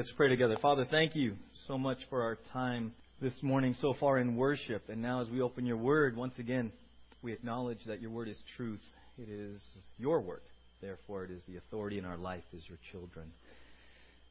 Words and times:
Let's 0.00 0.12
pray 0.12 0.30
together. 0.30 0.56
Father, 0.62 0.86
thank 0.90 1.14
you 1.14 1.36
so 1.68 1.76
much 1.76 1.98
for 2.08 2.22
our 2.22 2.38
time 2.54 2.94
this 3.20 3.34
morning 3.42 3.76
so 3.82 3.92
far 4.00 4.18
in 4.18 4.34
worship. 4.34 4.88
And 4.88 5.02
now, 5.02 5.20
as 5.20 5.28
we 5.28 5.42
open 5.42 5.66
your 5.66 5.76
word, 5.76 6.16
once 6.16 6.32
again, 6.38 6.72
we 7.20 7.34
acknowledge 7.34 7.80
that 7.86 8.00
your 8.00 8.10
word 8.10 8.26
is 8.26 8.38
truth. 8.56 8.80
It 9.18 9.28
is 9.28 9.60
your 9.98 10.22
word. 10.22 10.40
Therefore, 10.80 11.24
it 11.24 11.30
is 11.30 11.42
the 11.46 11.58
authority 11.58 11.98
in 11.98 12.06
our 12.06 12.16
life 12.16 12.44
as 12.56 12.66
your 12.66 12.78
children 12.90 13.30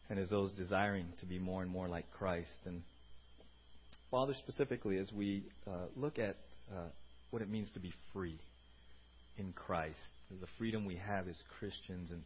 and 0.10 0.18
as 0.18 0.32
those 0.32 0.52
desiring 0.54 1.06
to 1.20 1.28
be 1.28 1.38
more 1.38 1.62
and 1.62 1.70
more 1.70 1.88
like 1.88 2.10
Christ. 2.18 2.50
And 2.66 2.82
Father, 4.10 4.34
specifically, 4.40 4.98
as 4.98 5.12
we 5.14 5.44
uh, 5.68 5.86
look 5.96 6.18
at 6.18 6.38
uh, 6.72 6.88
what 7.30 7.44
it 7.44 7.48
means 7.48 7.70
to 7.76 7.80
be 7.80 7.94
free 8.12 8.40
in 9.38 9.54
Christ, 9.54 10.00
the 10.32 10.48
freedom 10.58 10.86
we 10.86 10.96
have 10.96 11.28
as 11.28 11.36
Christians, 11.60 12.10
and 12.10 12.24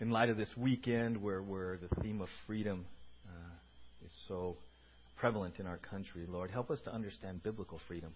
in 0.00 0.10
light 0.10 0.28
of 0.28 0.36
this 0.36 0.54
weekend 0.56 1.22
where, 1.22 1.42
where 1.42 1.78
the 1.78 2.02
theme 2.02 2.20
of 2.20 2.28
freedom 2.46 2.84
uh, 3.26 4.04
is 4.04 4.12
so 4.28 4.56
prevalent 5.16 5.58
in 5.58 5.66
our 5.66 5.78
country, 5.78 6.26
Lord, 6.28 6.50
help 6.50 6.70
us 6.70 6.80
to 6.84 6.92
understand 6.92 7.42
biblical 7.42 7.80
freedom 7.88 8.12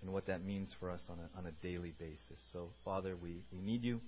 and 0.00 0.12
what 0.12 0.26
that 0.26 0.44
means 0.44 0.70
for 0.80 0.90
us 0.90 1.00
on 1.10 1.18
a, 1.18 1.38
on 1.38 1.46
a 1.46 1.52
daily 1.62 1.92
basis. 1.98 2.38
So, 2.52 2.70
Father, 2.84 3.16
we, 3.16 3.42
we 3.52 3.60
need 3.60 3.82
you 3.82 4.00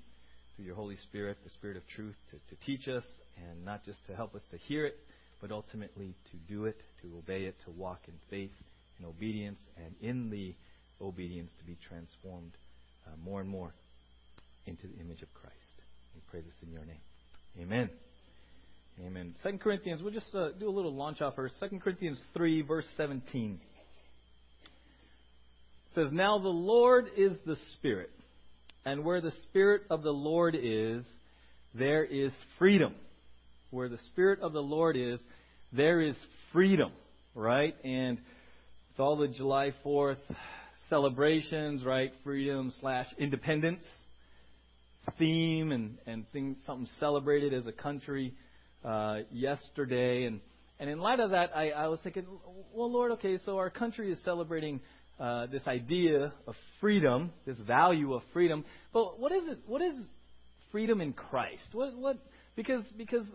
through 0.56 0.64
your 0.64 0.74
Holy 0.74 0.96
Spirit, 0.96 1.38
the 1.44 1.50
Spirit 1.50 1.76
of 1.76 1.86
truth, 1.88 2.14
to, 2.30 2.36
to 2.54 2.64
teach 2.64 2.88
us 2.88 3.04
and 3.36 3.64
not 3.64 3.84
just 3.84 4.06
to 4.06 4.14
help 4.14 4.34
us 4.34 4.42
to 4.50 4.56
hear 4.56 4.86
it, 4.86 4.96
but 5.40 5.50
ultimately 5.50 6.14
to 6.30 6.36
do 6.52 6.64
it, 6.64 6.80
to 7.02 7.12
obey 7.18 7.44
it, 7.44 7.56
to 7.64 7.70
walk 7.70 8.00
in 8.08 8.14
faith 8.30 8.52
and 8.98 9.06
obedience, 9.06 9.58
and 9.76 9.94
in 10.00 10.30
the 10.30 10.54
obedience 11.02 11.50
to 11.58 11.64
be 11.64 11.76
transformed 11.88 12.52
uh, 13.06 13.10
more 13.22 13.40
and 13.40 13.48
more 13.48 13.72
into 14.66 14.86
the 14.86 14.98
image 15.00 15.22
of 15.22 15.32
Christ. 15.34 15.59
We 16.14 16.20
pray 16.30 16.40
this 16.40 16.54
in 16.62 16.70
your 16.72 16.84
name. 16.84 17.00
Amen. 17.60 17.90
Amen. 19.06 19.34
Second 19.42 19.60
Corinthians, 19.60 20.02
we'll 20.02 20.12
just 20.12 20.34
uh, 20.34 20.50
do 20.58 20.68
a 20.68 20.70
little 20.70 20.94
launch 20.94 21.20
off 21.20 21.36
first. 21.36 21.58
Second 21.58 21.80
Corinthians 21.80 22.18
3, 22.34 22.62
verse 22.62 22.84
17. 22.96 23.58
It 24.62 25.94
says, 25.94 26.12
Now 26.12 26.38
the 26.38 26.48
Lord 26.48 27.06
is 27.16 27.32
the 27.46 27.56
Spirit, 27.74 28.10
and 28.84 29.04
where 29.04 29.20
the 29.20 29.32
Spirit 29.48 29.82
of 29.90 30.02
the 30.02 30.12
Lord 30.12 30.54
is, 30.60 31.04
there 31.74 32.04
is 32.04 32.32
freedom. 32.58 32.94
Where 33.70 33.88
the 33.88 33.98
Spirit 34.12 34.40
of 34.40 34.52
the 34.52 34.62
Lord 34.62 34.96
is, 34.96 35.20
there 35.72 36.00
is 36.00 36.16
freedom, 36.52 36.92
right? 37.34 37.74
And 37.84 38.18
it's 38.90 39.00
all 39.00 39.16
the 39.16 39.28
July 39.28 39.72
4th 39.84 40.18
celebrations, 40.88 41.84
right? 41.84 42.12
Freedom 42.22 42.72
slash 42.80 43.06
independence 43.18 43.82
theme 45.18 45.72
and, 45.72 45.98
and 46.06 46.30
things, 46.32 46.56
something 46.66 46.88
celebrated 46.98 47.52
as 47.54 47.66
a 47.66 47.72
country 47.72 48.34
uh, 48.84 49.18
yesterday. 49.30 50.24
And, 50.24 50.40
and 50.78 50.88
in 50.90 50.98
light 50.98 51.20
of 51.20 51.30
that, 51.30 51.50
I, 51.54 51.70
I 51.70 51.88
was 51.88 52.00
thinking, 52.02 52.26
well, 52.72 52.90
Lord, 52.90 53.12
okay, 53.12 53.38
so 53.44 53.58
our 53.58 53.70
country 53.70 54.12
is 54.12 54.18
celebrating 54.24 54.80
uh, 55.18 55.46
this 55.46 55.66
idea 55.66 56.32
of 56.46 56.54
freedom, 56.80 57.30
this 57.46 57.58
value 57.58 58.14
of 58.14 58.22
freedom. 58.32 58.64
But 58.92 59.18
what 59.20 59.32
is 59.32 59.42
it? 59.48 59.58
What 59.66 59.82
is 59.82 59.94
freedom 60.72 61.00
in 61.00 61.12
Christ? 61.12 61.64
What, 61.72 61.94
what, 61.96 62.16
because, 62.56 62.84
because 62.96 63.26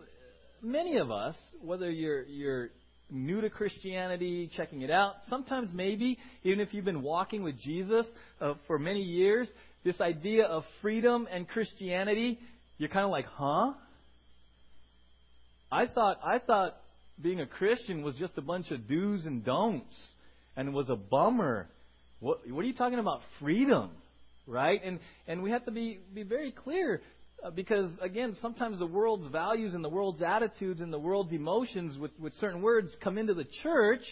many 0.62 0.96
of 0.96 1.10
us, 1.10 1.36
whether 1.62 1.90
you're, 1.90 2.24
you're 2.24 2.70
new 3.10 3.40
to 3.40 3.50
Christianity, 3.50 4.50
checking 4.56 4.82
it 4.82 4.90
out, 4.90 5.14
sometimes 5.28 5.70
maybe, 5.72 6.18
even 6.42 6.60
if 6.60 6.74
you've 6.74 6.84
been 6.84 7.02
walking 7.02 7.42
with 7.42 7.58
Jesus 7.60 8.06
uh, 8.40 8.54
for 8.66 8.78
many 8.78 9.02
years, 9.02 9.46
this 9.86 10.00
idea 10.00 10.44
of 10.44 10.64
freedom 10.82 11.28
and 11.32 11.46
Christianity, 11.46 12.40
you're 12.76 12.88
kind 12.88 13.04
of 13.04 13.12
like, 13.12 13.26
huh? 13.26 13.72
I 15.70 15.86
thought, 15.86 16.18
I 16.24 16.40
thought 16.40 16.76
being 17.22 17.40
a 17.40 17.46
Christian 17.46 18.02
was 18.02 18.16
just 18.16 18.36
a 18.36 18.42
bunch 18.42 18.72
of 18.72 18.88
do's 18.88 19.24
and 19.24 19.44
don'ts 19.44 19.96
and 20.56 20.74
was 20.74 20.88
a 20.88 20.96
bummer. 20.96 21.68
What, 22.18 22.50
what 22.50 22.64
are 22.64 22.66
you 22.66 22.74
talking 22.74 22.98
about? 22.98 23.20
Freedom, 23.38 23.90
right? 24.48 24.80
And, 24.84 24.98
and 25.28 25.40
we 25.44 25.52
have 25.52 25.64
to 25.66 25.70
be, 25.70 26.00
be 26.12 26.24
very 26.24 26.50
clear 26.50 27.00
uh, 27.44 27.50
because, 27.50 27.88
again, 28.02 28.36
sometimes 28.42 28.80
the 28.80 28.86
world's 28.86 29.28
values 29.28 29.72
and 29.72 29.84
the 29.84 29.88
world's 29.88 30.20
attitudes 30.20 30.80
and 30.80 30.92
the 30.92 30.98
world's 30.98 31.32
emotions 31.32 31.96
with, 31.96 32.10
with 32.18 32.34
certain 32.40 32.60
words 32.60 32.90
come 33.04 33.18
into 33.18 33.34
the 33.34 33.46
church. 33.62 34.02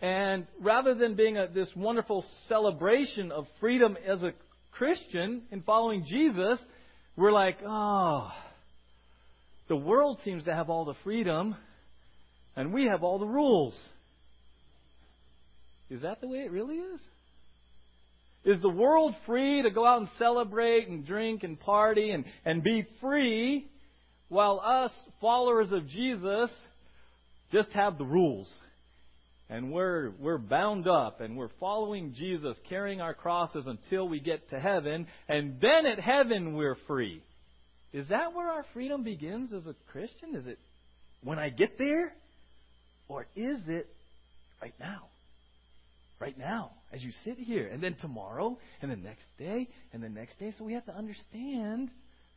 And 0.00 0.46
rather 0.62 0.94
than 0.94 1.14
being 1.14 1.36
a, 1.36 1.46
this 1.46 1.68
wonderful 1.76 2.24
celebration 2.48 3.32
of 3.32 3.46
freedom 3.60 3.98
as 4.08 4.22
a 4.22 4.32
Christian 4.72 5.42
and 5.50 5.64
following 5.64 6.04
Jesus, 6.04 6.58
we're 7.16 7.32
like, 7.32 7.58
oh, 7.66 8.30
the 9.68 9.76
world 9.76 10.18
seems 10.24 10.44
to 10.44 10.54
have 10.54 10.70
all 10.70 10.84
the 10.84 10.94
freedom, 11.04 11.54
and 12.56 12.72
we 12.72 12.86
have 12.86 13.02
all 13.02 13.18
the 13.18 13.26
rules. 13.26 13.78
Is 15.90 16.02
that 16.02 16.20
the 16.20 16.28
way 16.28 16.38
it 16.38 16.50
really 16.50 16.76
is? 16.76 17.00
Is 18.44 18.60
the 18.60 18.68
world 18.68 19.14
free 19.24 19.62
to 19.62 19.70
go 19.70 19.86
out 19.86 20.00
and 20.00 20.08
celebrate 20.18 20.88
and 20.88 21.06
drink 21.06 21.44
and 21.44 21.60
party 21.60 22.10
and, 22.10 22.24
and 22.44 22.62
be 22.62 22.86
free 23.00 23.70
while 24.28 24.60
us, 24.64 24.90
followers 25.20 25.70
of 25.70 25.86
Jesus, 25.86 26.50
just 27.52 27.70
have 27.72 27.98
the 27.98 28.04
rules? 28.04 28.48
And 29.52 29.70
we're, 29.70 30.12
we're 30.18 30.38
bound 30.38 30.88
up 30.88 31.20
and 31.20 31.36
we're 31.36 31.50
following 31.60 32.14
Jesus, 32.14 32.56
carrying 32.70 33.02
our 33.02 33.12
crosses 33.12 33.66
until 33.66 34.08
we 34.08 34.18
get 34.18 34.48
to 34.48 34.58
heaven, 34.58 35.06
and 35.28 35.60
then 35.60 35.84
at 35.84 36.00
heaven 36.00 36.54
we're 36.54 36.78
free. 36.86 37.22
Is 37.92 38.08
that 38.08 38.32
where 38.32 38.48
our 38.48 38.64
freedom 38.72 39.02
begins 39.02 39.52
as 39.52 39.66
a 39.66 39.74
Christian? 39.90 40.34
Is 40.36 40.46
it 40.46 40.58
when 41.22 41.38
I 41.38 41.50
get 41.50 41.76
there? 41.76 42.14
Or 43.08 43.26
is 43.36 43.58
it 43.68 43.94
right 44.62 44.74
now? 44.80 45.02
right 46.18 46.38
now 46.38 46.70
as 46.92 47.02
you 47.02 47.10
sit 47.24 47.36
here, 47.36 47.66
and 47.66 47.82
then 47.82 47.96
tomorrow, 48.00 48.56
and 48.80 48.90
the 48.90 48.96
next 48.96 49.24
day, 49.38 49.68
and 49.92 50.00
the 50.00 50.08
next 50.08 50.38
day. 50.38 50.54
So 50.56 50.64
we 50.64 50.74
have 50.74 50.86
to 50.86 50.96
understand 50.96 51.90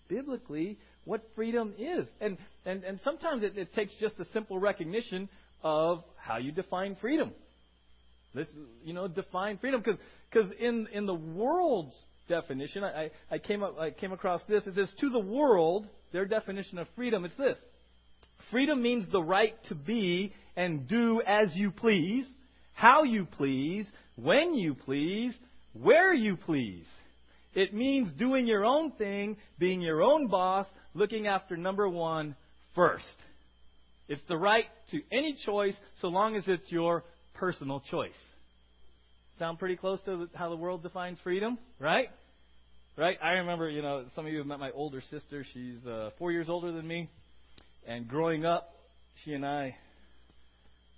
biblically 0.10 0.80
what 1.04 1.22
freedom 1.36 1.74
is. 1.78 2.08
And, 2.20 2.38
and, 2.66 2.84
and 2.84 3.00
sometimes 3.04 3.44
it, 3.44 3.58
it 3.58 3.74
takes 3.74 3.94
just 4.02 4.20
a 4.20 4.26
simple 4.34 4.60
recognition 4.60 5.30
of 5.66 6.04
how 6.16 6.38
you 6.38 6.54
define 6.54 6.96
freedom. 7.02 7.32
This, 8.34 8.48
you 8.86 8.94
know, 8.94 9.10
define 9.10 9.58
freedom. 9.58 9.84
Because 10.30 10.50
in, 10.60 10.88
in 10.94 11.06
the 11.06 11.14
world's 11.14 11.96
definition, 12.30 12.84
I, 12.84 13.12
I, 13.30 13.40
came 13.40 13.64
up, 13.64 13.78
I 13.78 13.90
came 13.90 14.14
across 14.14 14.42
this. 14.48 14.64
It 14.66 14.76
says, 14.76 14.90
to 15.02 15.10
the 15.10 15.20
world, 15.20 15.88
their 16.14 16.26
definition 16.26 16.78
of 16.78 16.88
freedom, 16.96 17.26
it's 17.26 17.36
this. 17.36 17.58
Freedom 18.52 18.82
means 18.82 19.06
the 19.12 19.22
right 19.22 19.56
to 19.70 19.76
be 19.76 20.34
and 20.56 20.88
do 20.88 21.22
as 21.26 21.50
you 21.56 21.72
please 21.72 22.26
how 22.76 23.04
you 23.04 23.26
please, 23.26 23.88
when 24.16 24.54
you 24.54 24.76
please, 24.76 25.34
where 25.74 26.14
you 26.14 26.36
please. 26.36 26.86
It 27.54 27.74
means 27.74 28.12
doing 28.20 28.46
your 28.46 28.66
own 28.66 28.92
thing, 28.92 29.38
being 29.58 29.82
your 29.82 30.04
own 30.04 30.28
boss, 30.28 30.68
looking 30.94 31.26
after 31.26 31.56
number 31.56 31.88
one 31.88 32.36
first. 32.76 33.04
It's 34.08 34.22
the 34.28 34.38
right 34.38 34.66
to 34.92 35.02
any 35.12 35.38
choice 35.46 35.74
so 36.02 36.08
long 36.10 36.36
as 36.36 36.44
it's 36.48 36.72
your 36.72 37.04
personal 37.34 37.82
choice. 37.92 38.12
Sound 39.40 39.60
pretty 39.60 39.76
close 39.76 40.00
to 40.06 40.30
how 40.34 40.50
the 40.50 40.56
world 40.56 40.84
defines 40.84 41.18
freedom, 41.24 41.58
right? 41.80 42.10
Right? 42.98 43.18
I 43.22 43.32
remember, 43.32 43.70
you 43.70 43.82
know, 43.82 44.06
some 44.16 44.26
of 44.26 44.32
you 44.32 44.38
have 44.38 44.48
met 44.48 44.60
my 44.60 44.72
older 44.72 45.02
sister. 45.10 45.46
She's 45.54 45.86
uh, 45.86 46.12
four 46.18 46.32
years 46.32 46.48
older 46.48 46.72
than 46.72 46.88
me. 46.88 47.10
And 47.88 48.08
growing 48.08 48.46
up, 48.46 48.70
she 49.24 49.34
and 49.34 49.46
I, 49.46 49.76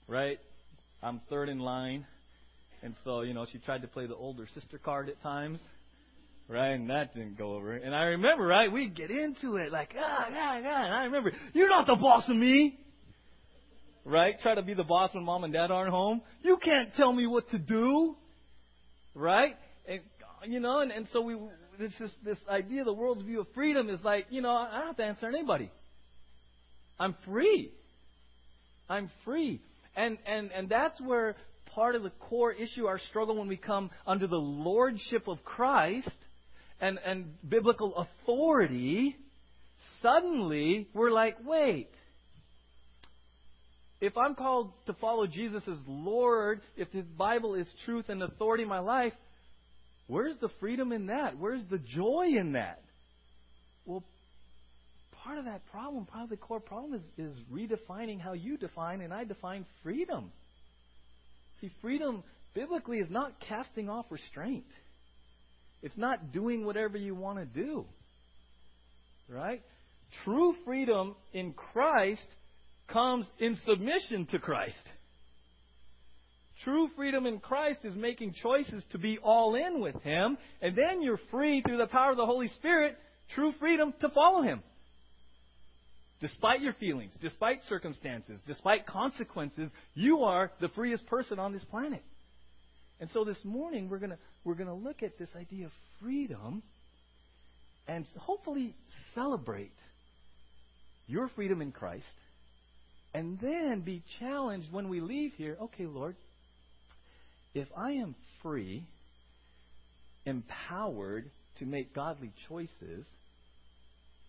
right, 0.07 0.39
I'm 1.01 1.21
third 1.29 1.49
in 1.49 1.59
line. 1.59 2.05
And 2.83 2.93
so, 3.03 3.21
you 3.21 3.33
know, 3.33 3.47
she 3.51 3.57
tried 3.57 3.81
to 3.81 3.87
play 3.87 4.05
the 4.05 4.15
older 4.15 4.47
sister 4.53 4.77
card 4.77 5.09
at 5.09 5.21
times. 5.23 5.59
Right? 6.47 6.73
And 6.73 6.89
that 6.91 7.15
didn't 7.15 7.37
go 7.37 7.55
over. 7.55 7.73
And 7.73 7.95
I 7.95 8.03
remember, 8.03 8.45
right, 8.45 8.71
we'd 8.71 8.95
get 8.95 9.09
into 9.09 9.55
it 9.55 9.71
like, 9.71 9.95
ah, 9.99 10.27
yeah, 10.31 10.59
yeah. 10.59 10.85
And 10.85 10.93
I 10.93 11.03
remember, 11.05 11.31
you're 11.53 11.69
not 11.69 11.87
the 11.87 11.95
boss 11.95 12.29
of 12.29 12.35
me. 12.35 12.77
Right? 14.07 14.39
Try 14.41 14.55
to 14.55 14.61
be 14.61 14.73
the 14.73 14.85
boss 14.85 15.13
when 15.13 15.25
mom 15.25 15.43
and 15.43 15.51
dad 15.51 15.69
aren't 15.69 15.91
home. 15.91 16.21
You 16.41 16.57
can't 16.63 16.93
tell 16.95 17.11
me 17.11 17.27
what 17.27 17.49
to 17.49 17.59
do. 17.59 18.15
Right? 19.13 19.55
And, 19.85 19.99
you 20.45 20.61
know, 20.61 20.79
and, 20.79 20.91
and 20.91 21.07
so 21.11 21.21
we, 21.21 21.35
this, 21.77 21.91
this, 21.99 22.11
this 22.23 22.37
idea, 22.49 22.85
the 22.85 22.93
world's 22.93 23.21
view 23.21 23.41
of 23.41 23.47
freedom 23.53 23.89
is 23.89 23.99
like, 24.05 24.27
you 24.29 24.41
know, 24.41 24.51
I 24.51 24.77
don't 24.77 24.87
have 24.87 24.97
to 24.97 25.03
answer 25.03 25.27
anybody. 25.27 25.69
I'm 26.97 27.15
free. 27.25 27.73
I'm 28.89 29.11
free. 29.25 29.59
And, 29.97 30.17
and, 30.25 30.51
and 30.51 30.69
that's 30.69 31.01
where 31.01 31.35
part 31.75 31.95
of 31.95 32.03
the 32.03 32.11
core 32.11 32.53
issue, 32.53 32.85
our 32.85 32.99
struggle 33.09 33.35
when 33.35 33.49
we 33.49 33.57
come 33.57 33.89
under 34.05 34.25
the 34.25 34.37
lordship 34.37 35.27
of 35.27 35.43
Christ 35.43 36.09
and, 36.79 36.97
and 37.05 37.25
biblical 37.47 38.07
authority, 38.23 39.17
suddenly 40.01 40.87
we're 40.93 41.11
like, 41.11 41.35
wait. 41.45 41.89
If 43.99 44.15
I'm 44.17 44.35
called 44.35 44.71
to 44.85 44.93
follow 44.93 45.25
Jesus 45.25 45.63
as 45.67 45.77
Lord, 45.87 46.61
if 46.75 46.89
His 46.91 47.05
Bible 47.05 47.55
is 47.55 47.67
truth 47.85 48.09
and 48.09 48.21
authority 48.21 48.63
in 48.63 48.69
my 48.69 48.79
life, 48.79 49.13
where's 50.05 50.35
the 50.39 50.49
freedom 50.59 50.91
in 50.91 51.07
that? 51.07 51.37
Where's 51.37 51.65
the 51.69 51.79
joy 51.79 52.27
in 52.39 52.53
that? 52.53 52.83
Well, 53.85 54.03
part 55.23 55.39
of 55.39 55.45
that 55.45 55.65
problem, 55.71 56.05
probably 56.05 56.35
the 56.35 56.41
core 56.41 56.59
problem, 56.59 56.93
is, 56.93 57.01
is 57.17 57.35
redefining 57.51 58.19
how 58.19 58.33
you 58.33 58.57
define 58.57 59.01
and 59.01 59.11
I 59.13 59.23
define 59.23 59.65
freedom. 59.81 60.31
See, 61.59 61.71
freedom 61.81 62.23
biblically 62.53 62.99
is 62.99 63.09
not 63.09 63.33
casting 63.47 63.89
off 63.89 64.05
restraint. 64.11 64.65
It's 65.81 65.97
not 65.97 66.31
doing 66.31 66.65
whatever 66.65 66.97
you 66.97 67.15
want 67.15 67.39
to 67.39 67.45
do. 67.45 67.85
Right? 69.27 69.63
True 70.23 70.55
freedom 70.65 71.15
in 71.33 71.53
Christ 71.53 72.27
comes 72.87 73.25
in 73.39 73.57
submission 73.65 74.25
to 74.27 74.39
Christ. 74.39 74.75
True 76.63 76.89
freedom 76.95 77.25
in 77.25 77.39
Christ 77.39 77.79
is 77.83 77.95
making 77.95 78.33
choices 78.41 78.83
to 78.91 78.97
be 78.97 79.19
all 79.19 79.55
in 79.55 79.79
with 79.79 80.01
Him, 80.01 80.37
and 80.61 80.75
then 80.75 81.01
you're 81.01 81.19
free 81.29 81.61
through 81.61 81.77
the 81.77 81.87
power 81.87 82.11
of 82.11 82.17
the 82.17 82.25
Holy 82.25 82.47
Spirit, 82.47 82.97
true 83.35 83.53
freedom 83.59 83.93
to 84.01 84.09
follow 84.09 84.41
Him. 84.41 84.63
Despite 86.19 86.61
your 86.61 86.73
feelings, 86.73 87.13
despite 87.21 87.59
circumstances, 87.69 88.39
despite 88.47 88.87
consequences, 88.87 89.69
you 89.93 90.23
are 90.23 90.51
the 90.59 90.69
freest 90.69 91.05
person 91.05 91.37
on 91.37 91.53
this 91.53 91.63
planet. 91.65 92.03
And 92.99 93.07
so 93.11 93.23
this 93.23 93.37
morning 93.43 93.87
we're 93.87 93.99
going 93.99 94.13
we're 94.43 94.55
to 94.55 94.73
look 94.73 95.03
at 95.03 95.19
this 95.19 95.29
idea 95.35 95.67
of 95.67 95.71
freedom 96.01 96.63
and 97.87 98.05
hopefully 98.17 98.73
celebrate 99.13 99.73
your 101.05 101.29
freedom 101.35 101.61
in 101.61 101.71
Christ 101.71 102.03
and 103.17 103.39
then 103.39 103.81
be 103.81 104.03
challenged 104.19 104.71
when 104.71 104.89
we 104.89 105.01
leave 105.01 105.33
here. 105.37 105.57
Okay, 105.59 105.87
Lord, 105.87 106.15
if 107.55 107.67
I 107.75 107.93
am 107.93 108.13
free, 108.43 108.87
empowered 110.27 111.31
to 111.57 111.65
make 111.65 111.95
godly 111.95 112.31
choices, 112.47 113.07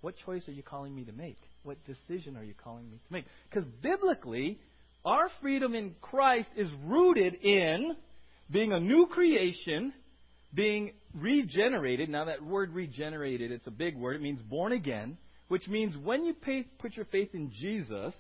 what 0.01 0.15
choice 0.25 0.49
are 0.49 0.53
you 0.53 0.63
calling 0.63 0.97
me 0.97 1.05
to 1.05 1.13
make? 1.13 1.37
What 1.65 1.77
decision 1.85 2.35
are 2.39 2.43
you 2.43 2.55
calling 2.65 2.91
me 2.91 2.97
to 2.97 3.13
make? 3.13 3.27
Because 3.51 3.69
biblically, 3.83 4.59
our 5.05 5.29
freedom 5.43 5.75
in 5.75 5.95
Christ 6.01 6.49
is 6.57 6.71
rooted 6.87 7.35
in 7.43 7.95
being 8.51 8.73
a 8.73 8.81
new 8.81 9.07
creation, 9.11 9.93
being 10.55 10.93
regenerated. 11.15 12.09
Now, 12.09 12.25
that 12.25 12.43
word 12.43 12.73
regenerated, 12.73 13.53
it's 13.53 13.67
a 13.67 13.71
big 13.71 13.99
word. 13.99 14.17
It 14.17 14.23
means 14.23 14.41
born 14.41 14.73
again, 14.73 15.19
which 15.49 15.69
means 15.69 15.95
when 15.95 16.25
you 16.25 16.33
pay, 16.33 16.63
put 16.79 16.97
your 16.97 17.05
faith 17.05 17.35
in 17.35 17.53
Jesus, 17.55 18.15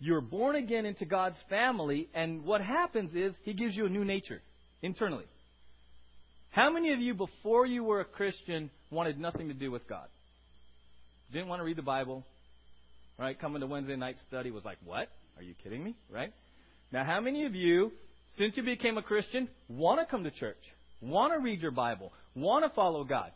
you're 0.00 0.22
born 0.22 0.56
again 0.56 0.86
into 0.86 1.04
God's 1.04 1.36
family, 1.48 2.08
and 2.14 2.44
what 2.44 2.62
happens 2.62 3.14
is 3.14 3.34
He 3.44 3.52
gives 3.52 3.76
you 3.76 3.86
a 3.86 3.88
new 3.88 4.04
nature 4.04 4.40
internally. 4.82 5.26
How 6.50 6.72
many 6.72 6.92
of 6.92 7.00
you, 7.00 7.14
before 7.14 7.66
you 7.66 7.84
were 7.84 8.00
a 8.00 8.04
Christian, 8.04 8.70
wanted 8.90 9.20
nothing 9.20 9.48
to 9.48 9.54
do 9.54 9.70
with 9.70 9.86
God? 9.86 10.08
Didn't 11.32 11.48
want 11.48 11.60
to 11.60 11.64
read 11.64 11.76
the 11.76 11.82
Bible, 11.82 12.24
right? 13.18 13.38
Coming 13.38 13.60
to 13.60 13.66
Wednesday 13.66 13.94
night 13.94 14.16
study 14.26 14.50
was 14.50 14.64
like, 14.64 14.78
what? 14.84 15.08
Are 15.36 15.42
you 15.42 15.54
kidding 15.62 15.84
me? 15.84 15.94
Right? 16.10 16.32
Now, 16.90 17.04
how 17.04 17.20
many 17.20 17.44
of 17.44 17.54
you, 17.54 17.92
since 18.36 18.56
you 18.56 18.62
became 18.64 18.98
a 18.98 19.02
Christian, 19.02 19.48
want 19.68 20.00
to 20.00 20.06
come 20.06 20.24
to 20.24 20.30
church, 20.30 20.58
want 21.00 21.32
to 21.34 21.38
read 21.38 21.62
your 21.62 21.70
Bible, 21.70 22.10
want 22.34 22.64
to 22.64 22.74
follow 22.74 23.04
God? 23.04 23.30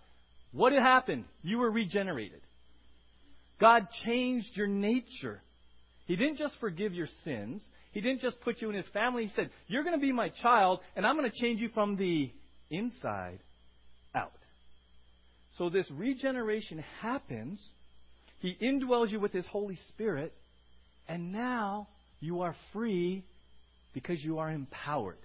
What 0.50 0.72
had 0.72 0.82
happened? 0.82 1.24
You 1.42 1.58
were 1.58 1.70
regenerated. 1.70 2.40
God 3.60 3.86
changed 4.04 4.48
your 4.54 4.66
nature. 4.66 5.40
He 6.06 6.16
didn't 6.16 6.36
just 6.36 6.54
forgive 6.60 6.92
your 6.92 7.08
sins. 7.24 7.62
He 7.92 8.00
didn't 8.00 8.20
just 8.20 8.40
put 8.40 8.60
you 8.60 8.68
in 8.70 8.76
His 8.76 8.86
family. 8.92 9.26
He 9.26 9.32
said, 9.34 9.50
You're 9.66 9.84
going 9.84 9.98
to 9.98 10.04
be 10.04 10.12
my 10.12 10.28
child, 10.42 10.80
and 10.96 11.06
I'm 11.06 11.16
going 11.16 11.30
to 11.30 11.40
change 11.40 11.60
you 11.60 11.70
from 11.72 11.96
the 11.96 12.30
inside 12.70 13.38
out. 14.14 14.32
So 15.56 15.70
this 15.70 15.90
regeneration 15.90 16.84
happens 17.00 17.60
he 18.44 18.58
indwells 18.60 19.10
you 19.10 19.20
with 19.20 19.32
His 19.32 19.46
Holy 19.46 19.78
Spirit, 19.88 20.34
and 21.08 21.32
now 21.32 21.88
you 22.20 22.42
are 22.42 22.54
free 22.74 23.24
because 23.94 24.22
you 24.22 24.38
are 24.38 24.50
empowered. 24.50 25.16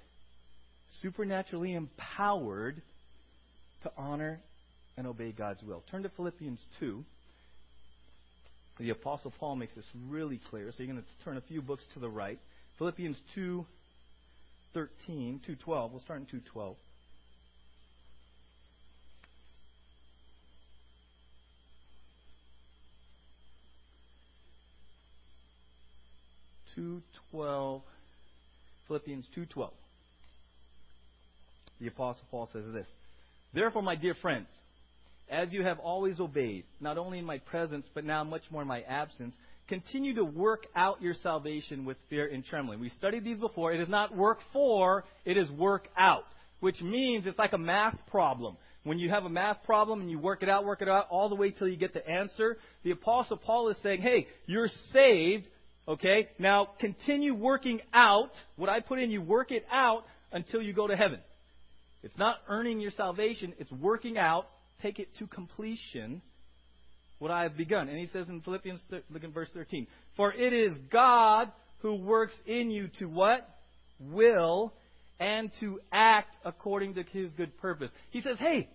Supernaturally 1.02 1.74
empowered 1.74 2.82
to 3.84 3.92
honor 3.98 4.40
and 4.96 5.06
obey 5.06 5.34
God's 5.34 5.62
will. 5.64 5.84
Turn 5.92 6.04
to 6.04 6.10
Philippians 6.16 6.62
2. 6.80 7.04
The 8.80 8.92
Apostle 8.92 9.34
Paul 9.38 9.58
makes 9.58 9.76
this 9.76 9.86
really 10.08 10.40
clear, 10.50 10.72
so 10.72 10.82
you're 10.82 10.94
going 10.94 11.04
to 11.04 11.26
turn 11.26 11.36
a 11.36 11.42
few 11.42 11.62
books 11.62 11.84
to 11.94 12.00
the 12.00 12.10
right. 12.10 12.40
Philippians 12.78 13.18
2 13.36 13.66
13, 14.74 15.42
2.12. 15.48 15.92
We'll 15.92 16.02
start 16.02 16.22
in 16.22 16.42
2.12. 16.56 16.76
2:12 26.78 27.82
Philippians 28.88 29.26
2:12 29.36 29.72
The 31.82 31.88
apostle 31.88 32.24
Paul 32.32 32.50
says 32.54 32.72
this 32.72 32.88
Therefore 33.54 33.82
my 33.82 33.96
dear 33.96 34.14
friends 34.14 34.48
as 35.30 35.52
you 35.52 35.64
have 35.64 35.80
always 35.80 36.20
obeyed 36.20 36.64
not 36.80 36.98
only 36.98 37.20
in 37.20 37.26
my 37.26 37.38
presence 37.40 37.88
but 37.94 38.04
now 38.04 38.24
much 38.24 38.44
more 38.52 38.62
in 38.62 38.68
my 38.68 38.82
absence 38.82 39.34
continue 39.68 40.16
to 40.16 40.24
work 40.24 40.66
out 40.76 41.02
your 41.02 41.14
salvation 41.14 41.86
with 41.86 41.98
fear 42.10 42.28
and 42.28 42.44
trembling 42.46 42.80
we 42.80 42.90
studied 42.90 43.24
these 43.24 43.40
before 43.40 43.74
it 43.74 43.80
is 43.80 43.90
not 43.90 44.16
work 44.16 44.40
for 44.52 45.04
it 45.26 45.38
is 45.38 45.50
work 45.52 45.88
out 45.98 46.26
which 46.60 46.82
means 46.82 47.26
it's 47.26 47.40
like 47.40 47.54
a 47.54 47.58
math 47.58 47.98
problem 48.10 48.58
when 48.84 48.98
you 48.98 49.10
have 49.10 49.26
a 49.26 49.30
math 49.30 49.64
problem 49.66 50.00
and 50.00 50.10
you 50.10 50.18
work 50.18 50.42
it 50.42 50.48
out, 50.48 50.64
work 50.64 50.82
it 50.82 50.88
out 50.88 51.08
all 51.10 51.28
the 51.28 51.36
way 51.36 51.52
till 51.52 51.68
you 51.68 51.76
get 51.76 51.94
the 51.94 52.08
answer, 52.10 52.58
the 52.84 52.92
Apostle 52.92 53.36
Paul 53.36 53.68
is 53.68 53.78
saying, 53.84 54.02
hey, 54.02 54.26
you're 54.48 54.70
saved 54.94 55.46
Okay? 55.90 56.30
Now 56.38 56.70
continue 56.80 57.34
working 57.34 57.82
out 57.94 58.30
what 58.56 58.70
I 58.70 58.80
put 58.80 59.00
in. 59.00 59.10
You 59.10 59.22
work 59.22 59.52
it 59.52 59.66
out 59.74 60.04
until 60.32 60.62
you 60.62 60.72
go 60.72 60.88
to 60.88 60.96
heaven. 60.96 61.20
It's 62.04 62.18
not 62.18 62.38
earning 62.48 62.80
your 62.80 62.92
salvation, 62.92 63.54
it's 63.58 63.72
working 63.72 64.18
out. 64.18 64.48
Take 64.82 65.00
it 65.00 65.10
to 65.20 65.28
completion 65.28 66.22
what 67.20 67.32
I 67.32 67.44
have 67.44 67.58
begun. 67.58 67.90
And 67.90 67.98
he 67.98 68.08
says 68.08 68.28
in 68.30 68.42
Philippians, 68.42 68.80
look 69.10 69.24
in 69.24 69.32
verse 69.32 69.50
13. 69.54 69.88
For 70.16 70.34
it 70.34 70.54
is 70.54 70.76
God 70.92 71.52
who 71.80 71.96
works 71.96 72.34
in 72.46 72.72
you 72.72 72.90
to 73.00 73.06
what? 73.06 73.48
Will 74.00 74.74
and 75.20 75.52
to 75.60 75.80
act 75.92 76.36
according 76.46 76.96
to 76.96 77.04
his 77.04 77.32
good 77.34 77.58
purpose. 77.58 77.92
He 78.12 78.22
says, 78.22 78.38
hey, 78.40 78.70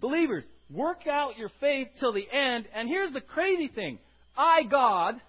believers, 0.00 0.44
work 0.70 1.06
out 1.06 1.36
your 1.36 1.50
faith 1.60 1.88
till 2.00 2.12
the 2.12 2.26
end. 2.32 2.66
And 2.74 2.88
here's 2.88 3.12
the 3.12 3.20
crazy 3.20 3.68
thing 3.68 3.98
I, 4.36 4.62
God, 4.62 5.20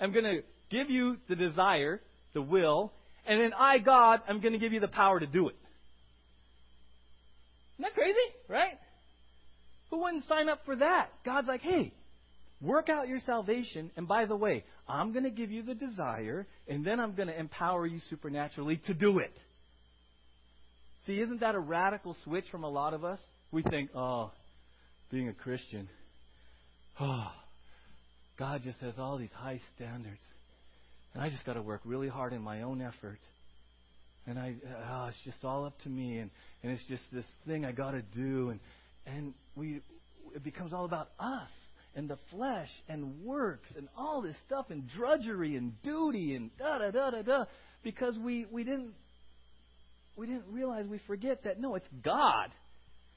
am 0.00 0.12
going 0.12 0.24
to 0.24 0.40
give 0.70 0.88
you 0.90 1.18
the 1.28 1.36
desire, 1.36 2.00
the 2.32 2.42
will, 2.42 2.92
and 3.26 3.40
then 3.40 3.52
I, 3.52 3.78
God, 3.78 4.20
am 4.28 4.40
going 4.40 4.54
to 4.54 4.58
give 4.58 4.72
you 4.72 4.80
the 4.80 4.88
power 4.88 5.20
to 5.20 5.26
do 5.26 5.48
it. 5.48 5.56
Isn't 7.74 7.82
that 7.82 7.94
crazy? 7.94 8.16
Right? 8.48 8.78
Who 9.90 10.02
wouldn't 10.02 10.24
sign 10.26 10.48
up 10.48 10.60
for 10.64 10.76
that? 10.76 11.10
God's 11.24 11.48
like, 11.48 11.62
hey, 11.62 11.92
work 12.60 12.88
out 12.88 13.08
your 13.08 13.20
salvation, 13.26 13.90
and 13.96 14.06
by 14.06 14.26
the 14.26 14.36
way, 14.36 14.64
I'm 14.88 15.12
going 15.12 15.24
to 15.24 15.30
give 15.30 15.50
you 15.50 15.62
the 15.62 15.74
desire, 15.74 16.46
and 16.68 16.84
then 16.84 17.00
I'm 17.00 17.14
going 17.14 17.28
to 17.28 17.38
empower 17.38 17.86
you 17.86 18.00
supernaturally 18.08 18.80
to 18.86 18.94
do 18.94 19.18
it. 19.18 19.32
See, 21.06 21.20
isn't 21.20 21.40
that 21.40 21.54
a 21.54 21.58
radical 21.58 22.16
switch 22.24 22.44
from 22.50 22.62
a 22.62 22.68
lot 22.68 22.94
of 22.94 23.04
us? 23.04 23.18
We 23.50 23.62
think, 23.62 23.90
oh, 23.96 24.30
being 25.10 25.28
a 25.28 25.32
Christian, 25.32 25.88
oh, 27.00 27.32
God 28.38 28.62
just 28.62 28.78
has 28.80 28.94
all 28.98 29.18
these 29.18 29.32
high 29.34 29.60
standards. 29.74 30.20
And 31.14 31.22
I 31.22 31.30
just 31.30 31.44
got 31.44 31.54
to 31.54 31.62
work 31.62 31.80
really 31.84 32.08
hard 32.08 32.32
in 32.32 32.42
my 32.42 32.62
own 32.62 32.80
effort. 32.80 33.18
And 34.26 34.38
I, 34.38 34.54
oh, 34.88 35.06
it's 35.06 35.16
just 35.24 35.44
all 35.44 35.64
up 35.64 35.74
to 35.82 35.88
me. 35.88 36.18
And, 36.18 36.30
and 36.62 36.70
it's 36.72 36.84
just 36.88 37.02
this 37.12 37.24
thing 37.46 37.64
I 37.64 37.72
got 37.72 37.92
to 37.92 38.02
do. 38.14 38.50
And, 38.50 38.60
and 39.16 39.34
we, 39.56 39.80
it 40.34 40.42
becomes 40.42 40.72
all 40.72 40.84
about 40.84 41.10
us 41.18 41.48
and 41.94 42.08
the 42.08 42.18
flesh 42.30 42.68
and 42.88 43.22
works 43.22 43.68
and 43.76 43.88
all 43.96 44.22
this 44.22 44.36
stuff 44.46 44.66
and 44.70 44.88
drudgery 44.88 45.56
and 45.56 45.80
duty 45.82 46.34
and 46.34 46.50
da 46.58 46.78
da 46.78 46.90
da 46.90 47.10
da 47.10 47.22
da 47.22 47.44
because 47.82 48.16
we, 48.18 48.46
we 48.50 48.64
didn't 48.64 48.92
we 50.16 50.26
didn't 50.26 50.44
realize 50.50 50.86
we 50.86 51.00
forget 51.06 51.44
that 51.44 51.60
no 51.60 51.74
it's 51.74 51.88
God 52.02 52.50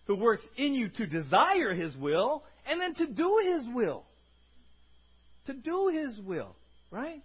who 0.05 0.15
works 0.15 0.43
in 0.57 0.73
you 0.73 0.89
to 0.89 1.05
desire 1.05 1.73
his 1.73 1.95
will 1.97 2.43
and 2.65 2.79
then 2.81 2.95
to 2.95 3.07
do 3.07 3.41
his 3.43 3.65
will 3.73 4.05
to 5.47 5.53
do 5.53 5.89
His 5.93 6.19
will, 6.19 6.55
right? 6.91 7.21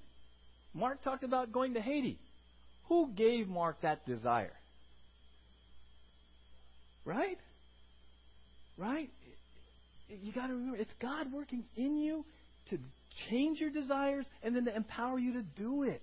Mark 0.75 1.02
talked 1.02 1.25
about 1.25 1.52
going 1.52 1.75
to 1.75 1.80
Haiti. 1.80 2.18
Who 2.88 3.10
gave 3.14 3.48
Mark 3.48 3.80
that 3.82 4.06
desire? 4.06 4.52
Right? 7.04 7.38
Right? 8.78 9.11
You 10.08 10.32
got 10.32 10.47
to 10.47 10.54
remember, 10.54 10.76
it's 10.76 10.92
God 11.02 11.32
working 11.32 11.64
in 11.76 11.99
you 11.99 12.25
to 12.70 12.78
change 13.28 13.61
your 13.61 13.70
desires 13.70 14.25
and 14.42 14.54
then 14.54 14.64
to 14.66 14.75
empower 14.75 15.18
you 15.18 15.35
to 15.35 15.42
do 15.42 15.82
it. 15.82 16.00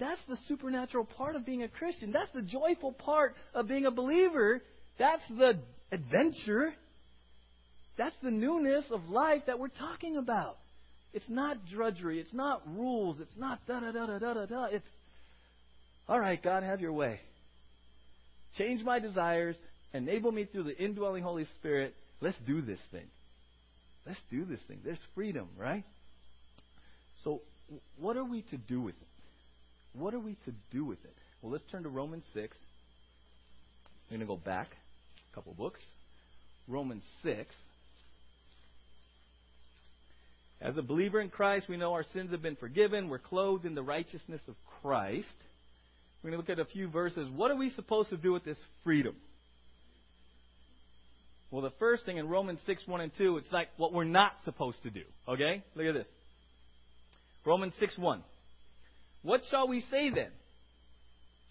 That's 0.00 0.20
the 0.28 0.36
supernatural 0.48 1.04
part 1.04 1.36
of 1.36 1.46
being 1.46 1.62
a 1.62 1.68
Christian. 1.68 2.12
That's 2.12 2.30
the 2.34 2.42
joyful 2.42 2.92
part 2.92 3.34
of 3.54 3.68
being 3.68 3.86
a 3.86 3.90
believer. 3.90 4.62
That's 4.98 5.22
the 5.28 5.58
adventure. 5.92 6.74
That's 7.96 8.14
the 8.22 8.30
newness 8.30 8.84
of 8.90 9.08
life 9.08 9.42
that 9.46 9.58
we're 9.58 9.68
talking 9.68 10.16
about. 10.16 10.58
It's 11.12 11.28
not 11.28 11.66
drudgery. 11.66 12.20
It's 12.20 12.34
not 12.34 12.62
rules. 12.66 13.18
It's 13.20 13.36
not 13.38 13.60
da 13.66 13.80
da 13.80 13.92
da 13.92 14.06
da 14.06 14.18
da 14.18 14.34
da 14.34 14.46
da. 14.46 14.64
It's, 14.66 14.86
all 16.08 16.20
right, 16.20 16.42
God, 16.42 16.62
have 16.62 16.80
your 16.80 16.92
way. 16.92 17.20
Change 18.58 18.82
my 18.82 18.98
desires. 18.98 19.56
Enable 19.94 20.30
me 20.30 20.44
through 20.44 20.64
the 20.64 20.76
indwelling 20.76 21.22
Holy 21.22 21.46
Spirit. 21.58 21.94
Let's 22.20 22.38
do 22.46 22.62
this 22.62 22.78
thing. 22.90 23.06
Let's 24.06 24.20
do 24.30 24.44
this 24.44 24.60
thing. 24.68 24.80
There's 24.84 25.00
freedom, 25.14 25.48
right? 25.58 25.84
So, 27.24 27.42
what 27.98 28.16
are 28.16 28.24
we 28.24 28.42
to 28.42 28.56
do 28.56 28.80
with 28.80 28.94
it? 28.94 29.98
What 29.98 30.14
are 30.14 30.20
we 30.20 30.36
to 30.44 30.52
do 30.70 30.84
with 30.84 31.02
it? 31.04 31.14
Well, 31.42 31.52
let's 31.52 31.64
turn 31.70 31.82
to 31.82 31.88
Romans 31.88 32.24
6. 32.34 32.56
We're 34.10 34.18
going 34.18 34.20
to 34.20 34.26
go 34.26 34.36
back 34.36 34.68
a 35.32 35.34
couple 35.34 35.52
books. 35.54 35.80
Romans 36.68 37.02
6. 37.22 37.54
As 40.60 40.76
a 40.76 40.82
believer 40.82 41.20
in 41.20 41.28
Christ, 41.28 41.68
we 41.68 41.76
know 41.76 41.92
our 41.92 42.04
sins 42.12 42.30
have 42.30 42.42
been 42.42 42.56
forgiven. 42.56 43.08
We're 43.08 43.18
clothed 43.18 43.66
in 43.66 43.74
the 43.74 43.82
righteousness 43.82 44.40
of 44.48 44.54
Christ. 44.80 45.26
We're 46.22 46.30
going 46.30 46.42
to 46.42 46.50
look 46.50 46.58
at 46.58 46.64
a 46.64 46.70
few 46.70 46.88
verses. 46.88 47.28
What 47.34 47.50
are 47.50 47.56
we 47.56 47.70
supposed 47.70 48.08
to 48.10 48.16
do 48.16 48.32
with 48.32 48.44
this 48.44 48.58
freedom? 48.82 49.16
Well, 51.50 51.62
the 51.62 51.72
first 51.78 52.04
thing 52.04 52.16
in 52.16 52.28
Romans 52.28 52.58
6, 52.66 52.86
1 52.86 53.00
and 53.00 53.12
2, 53.16 53.36
it's 53.38 53.52
like 53.52 53.68
what 53.76 53.92
we're 53.92 54.04
not 54.04 54.32
supposed 54.44 54.82
to 54.82 54.90
do. 54.90 55.02
Okay? 55.28 55.62
Look 55.74 55.86
at 55.86 55.94
this. 55.94 56.08
Romans 57.44 57.74
6, 57.78 57.96
1. 57.96 58.22
What 59.22 59.42
shall 59.50 59.68
we 59.68 59.84
say 59.90 60.10
then? 60.10 60.30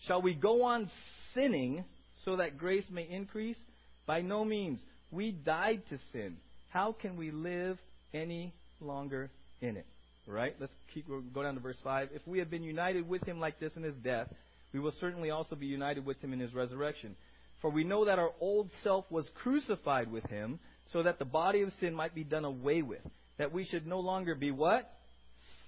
Shall 0.08 0.22
we 0.22 0.34
go 0.34 0.64
on 0.64 0.90
sinning 1.34 1.86
so 2.26 2.38
that 2.38 2.58
grace 2.58 2.86
may 2.92 3.08
increase? 3.10 3.58
By 4.06 4.22
no 4.22 4.44
means. 4.44 4.80
We 5.12 5.32
died 5.32 5.82
to 5.90 5.98
sin. 6.12 6.38
How 6.70 6.92
can 6.92 7.16
we 7.16 7.32
live 7.32 7.80
any 8.14 8.54
longer 8.82 9.32
in 9.62 9.78
it? 9.78 9.86
Right? 10.28 10.56
Let's 10.60 10.74
keep 10.94 11.08
go 11.08 11.44
down 11.44 11.54
to 11.54 11.62
verse 11.62 11.78
5. 11.84 12.10
If 12.14 12.22
we 12.28 12.40
have 12.40 12.50
been 12.50 12.64
united 12.64 13.08
with 13.08 13.24
him 13.26 13.40
like 13.40 13.60
this 13.60 13.72
in 13.76 13.84
his 13.84 13.96
death, 14.04 14.28
we 14.74 14.80
will 14.80 14.94
certainly 15.00 15.30
also 15.30 15.56
be 15.56 15.68
united 15.68 16.06
with 16.06 16.20
him 16.22 16.34
in 16.34 16.40
his 16.40 16.54
resurrection. 16.54 17.16
For 17.62 17.70
we 17.70 17.84
know 17.84 18.06
that 18.06 18.20
our 18.20 18.32
old 18.40 18.70
self 18.84 19.06
was 19.10 19.30
crucified 19.36 20.12
with 20.12 20.26
him, 20.26 20.60
so 20.94 21.04
that 21.04 21.20
the 21.20 21.26
body 21.26 21.62
of 21.62 21.72
sin 21.80 21.94
might 21.94 22.14
be 22.14 22.24
done 22.24 22.46
away 22.46 22.82
with, 22.82 23.02
that 23.38 23.52
we 23.52 23.66
should 23.66 23.88
no 23.88 24.00
longer 24.00 24.36
be 24.36 24.52
what? 24.52 24.92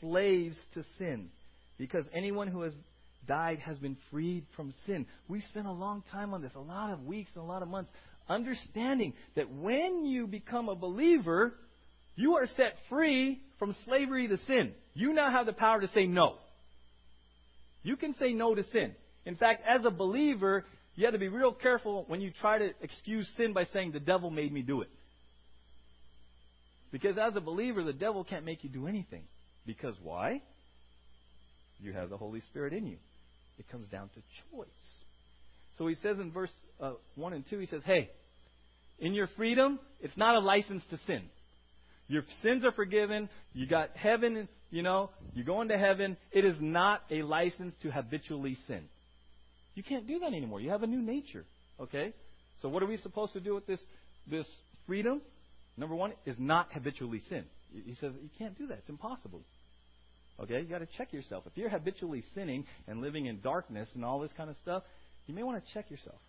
Slaves 0.01 0.57
to 0.75 0.83
sin. 0.97 1.29
Because 1.77 2.05
anyone 2.13 2.47
who 2.47 2.61
has 2.61 2.73
died 3.27 3.59
has 3.59 3.77
been 3.77 3.97
freed 4.11 4.45
from 4.55 4.73
sin. 4.85 5.05
We 5.27 5.41
spent 5.49 5.67
a 5.67 5.71
long 5.71 6.03
time 6.11 6.33
on 6.33 6.41
this, 6.41 6.51
a 6.55 6.59
lot 6.59 6.91
of 6.91 7.03
weeks 7.03 7.29
and 7.35 7.43
a 7.43 7.47
lot 7.47 7.61
of 7.61 7.67
months, 7.67 7.91
understanding 8.29 9.13
that 9.35 9.51
when 9.51 10.05
you 10.05 10.27
become 10.27 10.69
a 10.69 10.75
believer, 10.75 11.53
you 12.15 12.35
are 12.35 12.47
set 12.55 12.75
free 12.89 13.41
from 13.59 13.75
slavery 13.85 14.27
to 14.27 14.37
sin. 14.47 14.73
You 14.93 15.13
now 15.13 15.31
have 15.31 15.45
the 15.45 15.53
power 15.53 15.81
to 15.81 15.87
say 15.89 16.05
no. 16.05 16.35
You 17.83 17.95
can 17.95 18.15
say 18.19 18.33
no 18.33 18.55
to 18.55 18.63
sin. 18.71 18.93
In 19.25 19.35
fact, 19.35 19.63
as 19.67 19.85
a 19.85 19.91
believer, 19.91 20.65
you 20.97 21.05
have 21.05 21.13
to 21.13 21.19
be 21.19 21.27
real 21.27 21.53
careful 21.53 22.05
when 22.07 22.21
you 22.21 22.31
try 22.41 22.57
to 22.57 22.71
excuse 22.81 23.29
sin 23.37 23.53
by 23.53 23.65
saying, 23.71 23.91
the 23.91 23.99
devil 23.99 24.31
made 24.31 24.51
me 24.51 24.63
do 24.63 24.81
it. 24.81 24.89
Because 26.91 27.19
as 27.19 27.35
a 27.35 27.39
believer, 27.39 27.83
the 27.83 27.93
devil 27.93 28.23
can't 28.23 28.43
make 28.43 28.63
you 28.63 28.69
do 28.69 28.87
anything. 28.87 29.21
Because 29.63 29.93
why? 30.01 30.41
You 31.79 31.93
have 31.93 32.09
the 32.09 32.17
Holy 32.17 32.41
Spirit 32.41 32.73
in 32.73 32.87
you. 32.87 32.97
It 33.59 33.69
comes 33.69 33.87
down 33.89 34.09
to 34.09 34.21
choice. 34.51 34.67
So 35.77 35.85
he 35.85 35.95
says 36.01 36.17
in 36.19 36.31
verse 36.31 36.51
uh, 36.81 36.93
1 37.13 37.33
and 37.33 37.47
2, 37.47 37.59
he 37.59 37.67
says, 37.67 37.81
Hey, 37.85 38.09
in 38.97 39.13
your 39.13 39.27
freedom, 39.37 39.79
it's 40.01 40.17
not 40.17 40.33
a 40.33 40.39
license 40.39 40.81
to 40.89 40.97
sin. 41.05 41.21
Your 42.07 42.23
sins 42.41 42.65
are 42.65 42.71
forgiven. 42.71 43.29
You 43.53 43.67
got 43.67 43.91
heaven, 43.95 44.47
you 44.71 44.81
know, 44.81 45.11
you're 45.35 45.45
going 45.45 45.67
to 45.67 45.77
heaven. 45.77 46.17
It 46.31 46.43
is 46.43 46.55
not 46.59 47.03
a 47.11 47.21
license 47.21 47.75
to 47.83 47.91
habitually 47.91 48.57
sin. 48.65 48.85
You 49.77 49.83
can't 49.83 50.07
do 50.07 50.17
that 50.19 50.33
anymore. 50.33 50.59
You 50.59 50.71
have 50.71 50.81
a 50.81 50.87
new 50.87 51.03
nature. 51.03 51.45
Okay? 51.79 52.11
So 52.63 52.67
what 52.67 52.81
are 52.81 52.87
we 52.87 52.97
supposed 52.97 53.33
to 53.33 53.39
do 53.39 53.53
with 53.53 53.67
this 53.67 53.79
this 54.29 54.47
freedom? 54.87 55.21
Number 55.77 55.93
one 55.93 56.13
is 56.25 56.35
not 56.39 56.73
habitually 56.73 57.21
sin. 57.29 57.43
He 57.71 57.93
says 58.01 58.11
you 58.23 58.29
can't 58.39 58.57
do 58.57 58.65
that. 58.67 58.79
It's 58.79 58.89
impossible. 58.89 59.41
Okay, 60.39 60.61
you 60.61 60.67
got 60.67 60.79
to 60.79 60.87
check 60.97 61.13
yourself. 61.13 61.43
If 61.45 61.55
you're 61.55 61.69
habitually 61.69 62.23
sinning 62.33 62.65
and 62.87 63.01
living 63.01 63.27
in 63.27 63.39
darkness 63.41 63.87
and 63.93 64.03
all 64.03 64.19
this 64.19 64.31
kind 64.35 64.49
of 64.49 64.55
stuff, 64.63 64.81
you 65.27 65.35
may 65.35 65.43
want 65.43 65.63
to 65.63 65.73
check 65.73 65.91
yourself. 65.91 66.19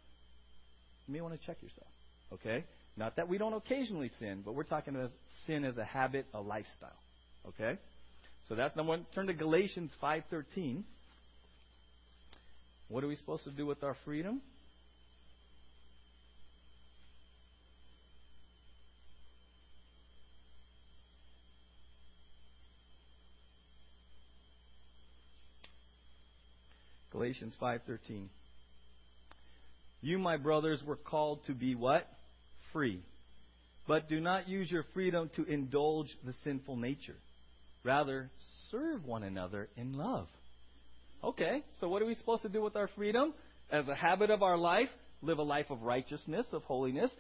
You 1.06 1.14
may 1.14 1.22
want 1.22 1.38
to 1.40 1.46
check 1.46 1.56
yourself. 1.62 1.88
Okay, 2.34 2.64
not 2.98 3.16
that 3.16 3.28
we 3.28 3.38
don't 3.38 3.54
occasionally 3.54 4.10
sin, 4.18 4.42
but 4.44 4.54
we're 4.54 4.64
talking 4.64 4.94
about 4.94 5.12
sin 5.46 5.64
as 5.64 5.78
a 5.78 5.84
habit, 5.84 6.26
a 6.34 6.40
lifestyle. 6.40 7.00
Okay, 7.48 7.78
so 8.48 8.54
that's 8.54 8.76
number 8.76 8.90
one. 8.90 9.06
Turn 9.14 9.26
to 9.28 9.32
Galatians 9.32 9.90
five 10.02 10.24
thirteen. 10.30 10.84
What 12.88 13.04
are 13.04 13.08
we 13.08 13.16
supposed 13.16 13.44
to 13.44 13.50
do 13.50 13.66
with 13.66 13.82
our 13.84 13.96
freedom? 14.04 14.40
Galatians 27.12 27.54
5:13. 27.60 28.28
You 30.00 30.18
my 30.18 30.36
brothers 30.36 30.82
were 30.84 30.96
called 30.96 31.44
to 31.46 31.52
be 31.52 31.74
what? 31.74 32.08
Free. 32.72 33.02
But 33.86 34.08
do 34.08 34.20
not 34.20 34.48
use 34.48 34.70
your 34.70 34.84
freedom 34.94 35.28
to 35.34 35.44
indulge 35.44 36.08
the 36.24 36.34
sinful 36.44 36.76
nature. 36.76 37.16
Rather, 37.82 38.30
serve 38.70 39.04
one 39.04 39.24
another 39.24 39.68
in 39.76 39.94
love. 39.94 40.28
Okay, 41.22 41.64
so 41.80 41.88
what 41.88 42.00
are 42.00 42.06
we 42.06 42.14
supposed 42.14 42.42
to 42.42 42.48
do 42.48 42.62
with 42.62 42.76
our 42.76 42.88
freedom? 42.96 43.34
As 43.70 43.86
a 43.88 43.94
habit 43.94 44.30
of 44.30 44.42
our 44.42 44.56
life, 44.56 44.88
live 45.20 45.38
a 45.38 45.42
life 45.42 45.66
of 45.70 45.82
righteousness, 45.82 46.46
of 46.52 46.62
holiness. 46.64 47.10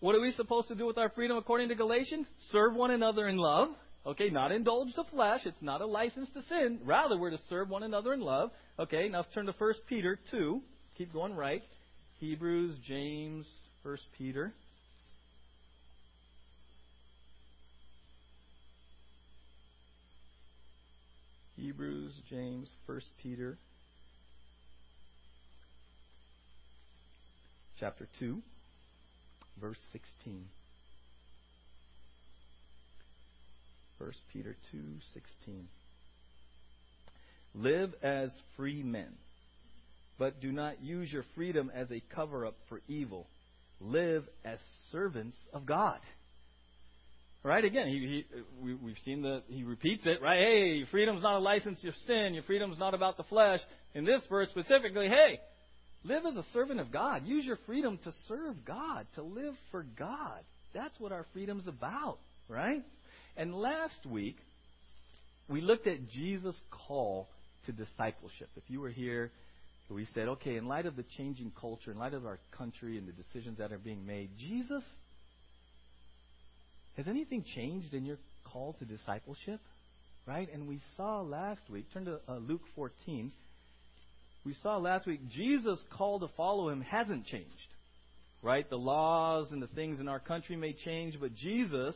What 0.00 0.14
are 0.14 0.20
we 0.20 0.32
supposed 0.32 0.68
to 0.68 0.74
do 0.74 0.86
with 0.86 0.98
our 0.98 1.10
freedom 1.10 1.36
according 1.36 1.70
to 1.70 1.74
Galatians? 1.74 2.26
Serve 2.52 2.74
one 2.74 2.90
another 2.90 3.26
in 3.26 3.36
love. 3.36 3.68
Okay, 4.06 4.28
not 4.28 4.52
indulge 4.52 4.94
the 4.94 5.04
flesh. 5.04 5.40
It's 5.44 5.62
not 5.62 5.80
a 5.80 5.86
license 5.86 6.28
to 6.34 6.42
sin. 6.42 6.78
Rather, 6.84 7.16
we're 7.16 7.30
to 7.30 7.40
serve 7.48 7.68
one 7.70 7.82
another 7.82 8.12
in 8.12 8.20
love. 8.20 8.50
Okay, 8.78 9.08
now 9.08 9.24
turn 9.34 9.46
to 9.46 9.54
1 9.56 9.72
Peter 9.88 10.18
2. 10.30 10.60
Keep 10.98 11.12
going 11.12 11.34
right. 11.34 11.62
Hebrews, 12.20 12.76
James, 12.86 13.46
1 13.82 13.96
Peter. 14.16 14.52
Hebrews, 21.64 22.12
James, 22.28 22.68
1 22.84 23.00
Peter, 23.22 23.56
chapter 27.80 28.06
2, 28.20 28.42
verse 29.58 29.78
16. 29.90 30.44
1 33.96 34.12
Peter 34.30 34.54
2:16 34.74 35.64
Live 37.54 37.94
as 38.02 38.30
free 38.58 38.82
men, 38.82 39.16
but 40.18 40.42
do 40.42 40.52
not 40.52 40.82
use 40.82 41.10
your 41.10 41.24
freedom 41.34 41.70
as 41.74 41.90
a 41.90 42.02
cover 42.14 42.44
up 42.44 42.56
for 42.68 42.82
evil. 42.88 43.26
Live 43.80 44.28
as 44.44 44.58
servants 44.92 45.38
of 45.54 45.64
God. 45.64 46.00
Right? 47.44 47.62
Again, 47.62 47.88
he, 47.88 48.24
he, 48.32 48.40
we, 48.62 48.74
we've 48.74 48.96
seen 49.04 49.20
that 49.22 49.42
he 49.48 49.64
repeats 49.64 50.02
it, 50.06 50.22
right? 50.22 50.38
Hey, 50.38 50.76
your 50.78 50.86
freedom's 50.86 51.22
not 51.22 51.36
a 51.36 51.38
license 51.40 51.78
to 51.82 51.92
sin. 52.06 52.32
Your 52.32 52.42
freedom's 52.44 52.78
not 52.78 52.94
about 52.94 53.18
the 53.18 53.22
flesh. 53.24 53.60
In 53.94 54.06
this 54.06 54.22
verse 54.30 54.48
specifically, 54.48 55.08
hey, 55.08 55.40
live 56.04 56.24
as 56.24 56.38
a 56.38 56.44
servant 56.54 56.80
of 56.80 56.90
God. 56.90 57.26
Use 57.26 57.44
your 57.44 57.58
freedom 57.66 57.98
to 58.04 58.12
serve 58.28 58.64
God, 58.64 59.06
to 59.16 59.22
live 59.22 59.52
for 59.70 59.84
God. 59.98 60.40
That's 60.72 60.98
what 60.98 61.12
our 61.12 61.26
freedom's 61.34 61.68
about, 61.68 62.16
right? 62.48 62.82
And 63.36 63.54
last 63.54 64.06
week, 64.06 64.38
we 65.46 65.60
looked 65.60 65.86
at 65.86 66.08
Jesus' 66.08 66.56
call 66.70 67.28
to 67.66 67.72
discipleship. 67.72 68.48
If 68.56 68.64
you 68.68 68.80
were 68.80 68.90
here, 68.90 69.30
we 69.90 70.06
said, 70.14 70.28
okay, 70.28 70.56
in 70.56 70.66
light 70.66 70.86
of 70.86 70.96
the 70.96 71.04
changing 71.18 71.52
culture, 71.60 71.90
in 71.90 71.98
light 71.98 72.14
of 72.14 72.24
our 72.24 72.38
country 72.56 72.96
and 72.96 73.06
the 73.06 73.12
decisions 73.12 73.58
that 73.58 73.70
are 73.70 73.78
being 73.78 74.06
made, 74.06 74.30
Jesus 74.38 74.82
has 76.96 77.08
anything 77.08 77.44
changed 77.54 77.92
in 77.92 78.04
your 78.04 78.18
call 78.44 78.74
to 78.78 78.84
discipleship? 78.84 79.60
Right? 80.26 80.48
And 80.52 80.68
we 80.68 80.80
saw 80.96 81.20
last 81.20 81.60
week, 81.68 81.86
turn 81.92 82.06
to 82.06 82.20
uh, 82.28 82.36
Luke 82.36 82.62
14. 82.76 83.32
We 84.44 84.54
saw 84.62 84.76
last 84.78 85.06
week, 85.06 85.20
Jesus' 85.30 85.78
call 85.96 86.20
to 86.20 86.28
follow 86.36 86.68
him 86.70 86.80
hasn't 86.80 87.26
changed. 87.26 87.50
Right? 88.42 88.68
The 88.68 88.76
laws 88.76 89.48
and 89.50 89.62
the 89.62 89.66
things 89.68 90.00
in 90.00 90.08
our 90.08 90.20
country 90.20 90.56
may 90.56 90.72
change, 90.72 91.18
but 91.20 91.34
Jesus' 91.34 91.94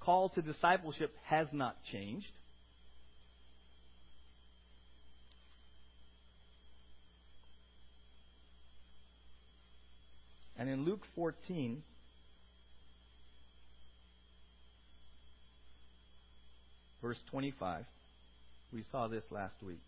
call 0.00 0.28
to 0.30 0.42
discipleship 0.42 1.14
has 1.24 1.46
not 1.52 1.76
changed. 1.90 2.26
And 10.58 10.68
in 10.68 10.84
Luke 10.84 11.02
14, 11.16 11.82
verse 17.02 17.18
25. 17.30 17.84
We 18.72 18.84
saw 18.90 19.08
this 19.08 19.24
last 19.30 19.54
week. 19.62 19.80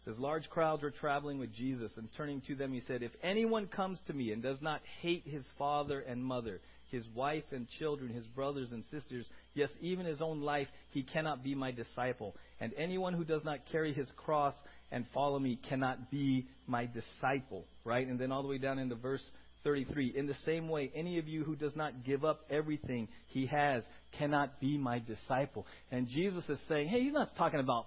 It 0.00 0.10
says, 0.10 0.18
Large 0.18 0.48
crowds 0.48 0.82
were 0.82 0.90
traveling 0.90 1.38
with 1.38 1.52
Jesus, 1.54 1.92
and 1.96 2.08
turning 2.16 2.40
to 2.46 2.54
them, 2.54 2.72
he 2.72 2.82
said, 2.86 3.02
If 3.02 3.12
anyone 3.22 3.66
comes 3.66 3.98
to 4.06 4.12
me 4.12 4.32
and 4.32 4.42
does 4.42 4.58
not 4.62 4.80
hate 5.00 5.24
his 5.26 5.44
father 5.58 6.00
and 6.00 6.24
mother, 6.24 6.60
his 6.90 7.04
wife 7.14 7.44
and 7.52 7.66
children, 7.78 8.12
his 8.12 8.26
brothers 8.26 8.72
and 8.72 8.84
sisters, 8.90 9.26
yes, 9.54 9.70
even 9.80 10.06
his 10.06 10.20
own 10.20 10.40
life, 10.40 10.68
he 10.90 11.02
cannot 11.02 11.44
be 11.44 11.54
my 11.54 11.70
disciple. 11.70 12.34
And 12.60 12.72
anyone 12.76 13.14
who 13.14 13.24
does 13.24 13.44
not 13.44 13.60
carry 13.70 13.92
his 13.92 14.08
cross 14.16 14.54
and 14.90 15.06
follow 15.14 15.38
me 15.38 15.58
cannot 15.68 16.10
be 16.10 16.46
my 16.66 16.86
disciple. 16.86 17.64
Right? 17.84 18.06
And 18.06 18.18
then 18.18 18.30
all 18.30 18.42
the 18.42 18.48
way 18.48 18.58
down 18.58 18.78
into 18.78 18.94
verse 18.94 19.22
33. 19.64 20.14
In 20.16 20.26
the 20.26 20.36
same 20.44 20.68
way, 20.68 20.90
any 20.94 21.18
of 21.18 21.28
you 21.28 21.44
who 21.44 21.56
does 21.56 21.74
not 21.76 22.04
give 22.04 22.24
up 22.24 22.40
everything 22.50 23.08
he 23.28 23.46
has 23.46 23.82
cannot 24.18 24.60
be 24.60 24.76
my 24.78 24.98
disciple. 25.00 25.66
And 25.90 26.08
Jesus 26.08 26.48
is 26.48 26.58
saying, 26.68 26.88
hey, 26.88 27.02
he's 27.02 27.12
not 27.12 27.36
talking 27.36 27.60
about 27.60 27.86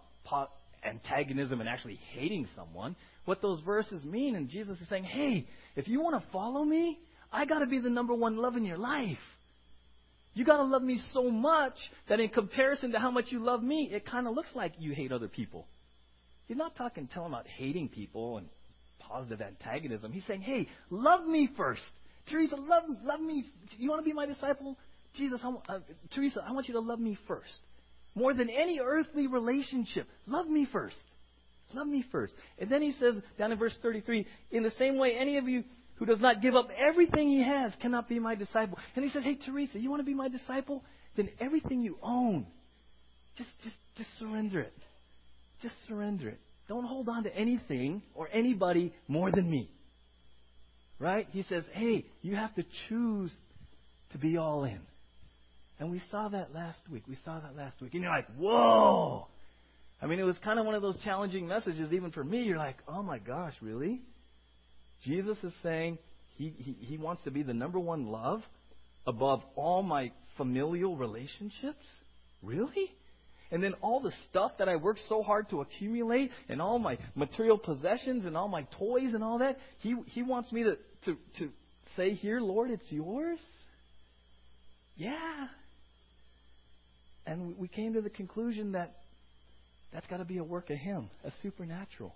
antagonism 0.83 1.59
and 1.59 1.69
actually 1.69 1.99
hating 2.13 2.47
someone. 2.55 2.95
What 3.25 3.41
those 3.41 3.59
verses 3.61 4.03
mean, 4.03 4.35
and 4.35 4.49
Jesus 4.49 4.79
is 4.79 4.87
saying, 4.89 5.03
hey, 5.03 5.47
if 5.75 5.87
you 5.87 6.01
want 6.01 6.21
to 6.21 6.31
follow 6.31 6.63
me, 6.63 6.99
I 7.31 7.45
got 7.45 7.59
to 7.59 7.65
be 7.65 7.79
the 7.79 7.89
number 7.89 8.13
one 8.13 8.37
love 8.37 8.55
in 8.55 8.65
your 8.65 8.77
life. 8.77 9.17
You 10.33 10.45
got 10.45 10.57
to 10.57 10.63
love 10.63 10.81
me 10.81 10.99
so 11.13 11.31
much 11.31 11.75
that 12.09 12.19
in 12.19 12.29
comparison 12.29 12.91
to 12.91 12.99
how 12.99 13.09
much 13.09 13.25
you 13.29 13.43
love 13.43 13.63
me, 13.63 13.89
it 13.91 14.05
kind 14.05 14.27
of 14.27 14.35
looks 14.35 14.49
like 14.53 14.73
you 14.77 14.93
hate 14.93 15.11
other 15.11 15.27
people. 15.27 15.65
He's 16.47 16.57
not 16.57 16.75
talking, 16.75 17.07
telling 17.07 17.31
about 17.31 17.47
hating 17.47 17.89
people 17.89 18.37
and 18.37 18.47
positive 19.07 19.41
antagonism. 19.41 20.11
He's 20.11 20.25
saying, 20.25 20.41
hey, 20.41 20.67
love 20.89 21.25
me 21.25 21.49
first. 21.57 21.81
Teresa, 22.29 22.55
love, 22.55 22.83
love 23.03 23.19
me. 23.19 23.43
You 23.77 23.89
want 23.89 24.01
to 24.01 24.05
be 24.05 24.13
my 24.13 24.25
disciple? 24.25 24.77
Jesus, 25.15 25.39
I, 25.43 25.73
uh, 25.73 25.79
Teresa, 26.13 26.43
I 26.45 26.51
want 26.51 26.67
you 26.67 26.73
to 26.73 26.79
love 26.79 26.99
me 26.99 27.17
first. 27.27 27.51
More 28.15 28.33
than 28.33 28.49
any 28.49 28.79
earthly 28.79 29.27
relationship. 29.27 30.07
Love 30.25 30.47
me 30.47 30.67
first. 30.71 30.95
Love 31.73 31.87
me 31.87 32.03
first. 32.11 32.33
And 32.59 32.69
then 32.69 32.81
he 32.81 32.93
says, 32.93 33.15
down 33.37 33.51
in 33.51 33.57
verse 33.57 33.75
33, 33.81 34.25
in 34.51 34.63
the 34.63 34.71
same 34.71 34.97
way, 34.97 35.15
any 35.19 35.37
of 35.37 35.47
you 35.47 35.63
who 35.95 36.05
does 36.05 36.19
not 36.19 36.41
give 36.41 36.55
up 36.55 36.69
everything 36.77 37.29
he 37.29 37.43
has 37.43 37.73
cannot 37.81 38.07
be 38.07 38.19
my 38.19 38.35
disciple. 38.35 38.77
And 38.95 39.03
he 39.03 39.11
says, 39.11 39.23
hey, 39.23 39.35
Teresa, 39.35 39.79
you 39.79 39.89
want 39.89 40.01
to 40.01 40.05
be 40.05 40.13
my 40.13 40.29
disciple? 40.29 40.83
Then 41.15 41.29
everything 41.39 41.81
you 41.81 41.97
own, 42.01 42.45
just, 43.37 43.49
just, 43.63 43.75
just 43.97 44.09
surrender 44.19 44.61
it. 44.61 44.73
Just 45.61 45.75
surrender 45.87 46.29
it. 46.29 46.39
Don't 46.67 46.85
hold 46.85 47.09
on 47.09 47.23
to 47.23 47.35
anything 47.35 48.01
or 48.13 48.27
anybody 48.31 48.93
more 49.07 49.31
than 49.31 49.49
me. 49.49 49.69
Right? 50.99 51.27
He 51.31 51.43
says, 51.43 51.63
hey, 51.73 52.05
you 52.21 52.35
have 52.35 52.55
to 52.55 52.63
choose 52.89 53.31
to 54.11 54.17
be 54.17 54.37
all 54.37 54.63
in. 54.63 54.79
And 55.79 55.91
we 55.91 56.01
saw 56.09 56.29
that 56.29 56.53
last 56.53 56.79
week. 56.89 57.03
We 57.07 57.17
saw 57.25 57.39
that 57.39 57.55
last 57.55 57.81
week. 57.81 57.93
And 57.93 58.01
you're 58.01 58.11
like, 58.11 58.27
whoa! 58.37 59.27
I 60.01 60.07
mean, 60.07 60.19
it 60.19 60.23
was 60.23 60.37
kind 60.43 60.59
of 60.59 60.65
one 60.65 60.75
of 60.75 60.81
those 60.81 60.97
challenging 61.03 61.47
messages, 61.47 61.91
even 61.91 62.11
for 62.11 62.23
me. 62.23 62.43
You're 62.43 62.57
like, 62.57 62.77
oh 62.87 63.03
my 63.03 63.19
gosh, 63.19 63.53
really? 63.61 64.01
Jesus 65.03 65.37
is 65.43 65.53
saying 65.63 65.97
he, 66.37 66.53
he, 66.57 66.77
he 66.79 66.97
wants 66.97 67.23
to 67.23 67.31
be 67.31 67.43
the 67.43 67.53
number 67.53 67.79
one 67.79 68.07
love 68.07 68.41
above 69.05 69.41
all 69.55 69.83
my 69.83 70.11
familial 70.37 70.95
relationships? 70.95 71.83
Really? 72.41 72.91
And 73.51 73.63
then 73.63 73.73
all 73.81 73.99
the 73.99 74.11
stuff 74.29 74.53
that 74.59 74.67
I 74.67 74.75
worked 74.75 75.01
so 75.07 75.21
hard 75.21 75.49
to 75.49 75.61
accumulate 75.61 76.31
and 76.49 76.61
all 76.61 76.79
my 76.79 76.97
material 77.13 77.57
possessions 77.57 78.25
and 78.25 78.35
all 78.35 78.47
my 78.47 78.63
toys 78.77 79.13
and 79.13 79.23
all 79.23 79.39
that, 79.39 79.57
he, 79.79 79.95
he 80.07 80.23
wants 80.23 80.51
me 80.51 80.63
to, 80.63 80.77
to, 81.05 81.17
to 81.39 81.49
say, 81.95 82.13
Here, 82.13 82.39
Lord, 82.39 82.71
it's 82.71 82.91
yours? 82.91 83.39
Yeah. 84.95 85.47
And 87.25 87.57
we 87.57 87.67
came 87.67 87.93
to 87.93 88.01
the 88.01 88.09
conclusion 88.09 88.73
that 88.73 88.95
that's 89.91 90.07
got 90.07 90.17
to 90.17 90.25
be 90.25 90.37
a 90.37 90.43
work 90.43 90.69
of 90.69 90.77
Him, 90.77 91.09
a 91.23 91.31
supernatural 91.41 92.13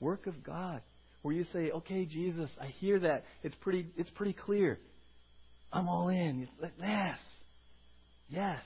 work 0.00 0.26
of 0.26 0.42
God, 0.42 0.82
where 1.22 1.34
you 1.34 1.44
say, 1.52 1.70
"Okay, 1.70 2.04
Jesus, 2.04 2.50
I 2.60 2.66
hear 2.66 2.98
that. 3.00 3.24
It's 3.42 3.54
pretty. 3.60 3.86
It's 3.96 4.10
pretty 4.10 4.32
clear. 4.32 4.78
I'm 5.72 5.88
all 5.88 6.08
in. 6.08 6.48
Yes, 6.78 7.18
yes." 8.28 8.60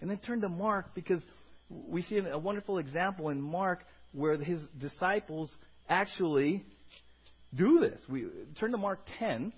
And 0.00 0.10
then 0.10 0.18
turn 0.18 0.40
to 0.42 0.48
Mark 0.48 0.94
because 0.94 1.22
we 1.68 2.02
see 2.02 2.18
a 2.18 2.38
wonderful 2.38 2.78
example 2.78 3.28
in 3.28 3.40
Mark 3.40 3.84
where 4.12 4.36
his 4.36 4.60
disciples 4.78 5.50
actually 5.88 6.64
do 7.54 7.80
this. 7.80 8.00
We 8.08 8.26
turn 8.58 8.72
to 8.72 8.78
Mark 8.78 9.00
10. 9.18 9.52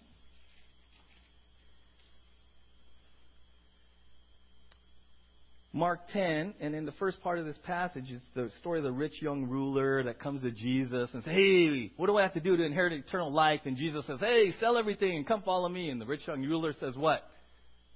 Mark 5.74 6.00
10, 6.12 6.52
and 6.60 6.74
in 6.74 6.84
the 6.84 6.92
first 6.92 7.22
part 7.22 7.38
of 7.38 7.46
this 7.46 7.56
passage, 7.64 8.04
it's 8.10 8.24
the 8.34 8.50
story 8.58 8.78
of 8.80 8.84
the 8.84 8.92
rich 8.92 9.22
young 9.22 9.44
ruler 9.44 10.02
that 10.02 10.20
comes 10.20 10.42
to 10.42 10.50
Jesus 10.50 11.08
and 11.14 11.24
says, 11.24 11.32
Hey, 11.32 11.90
what 11.96 12.08
do 12.08 12.18
I 12.18 12.22
have 12.22 12.34
to 12.34 12.40
do 12.40 12.58
to 12.58 12.62
inherit 12.62 12.92
eternal 12.92 13.32
life? 13.32 13.60
And 13.64 13.78
Jesus 13.78 14.06
says, 14.06 14.20
Hey, 14.20 14.52
sell 14.60 14.76
everything 14.76 15.16
and 15.16 15.26
come 15.26 15.40
follow 15.40 15.70
me. 15.70 15.88
And 15.88 15.98
the 15.98 16.04
rich 16.04 16.28
young 16.28 16.42
ruler 16.42 16.74
says, 16.78 16.94
What? 16.94 17.22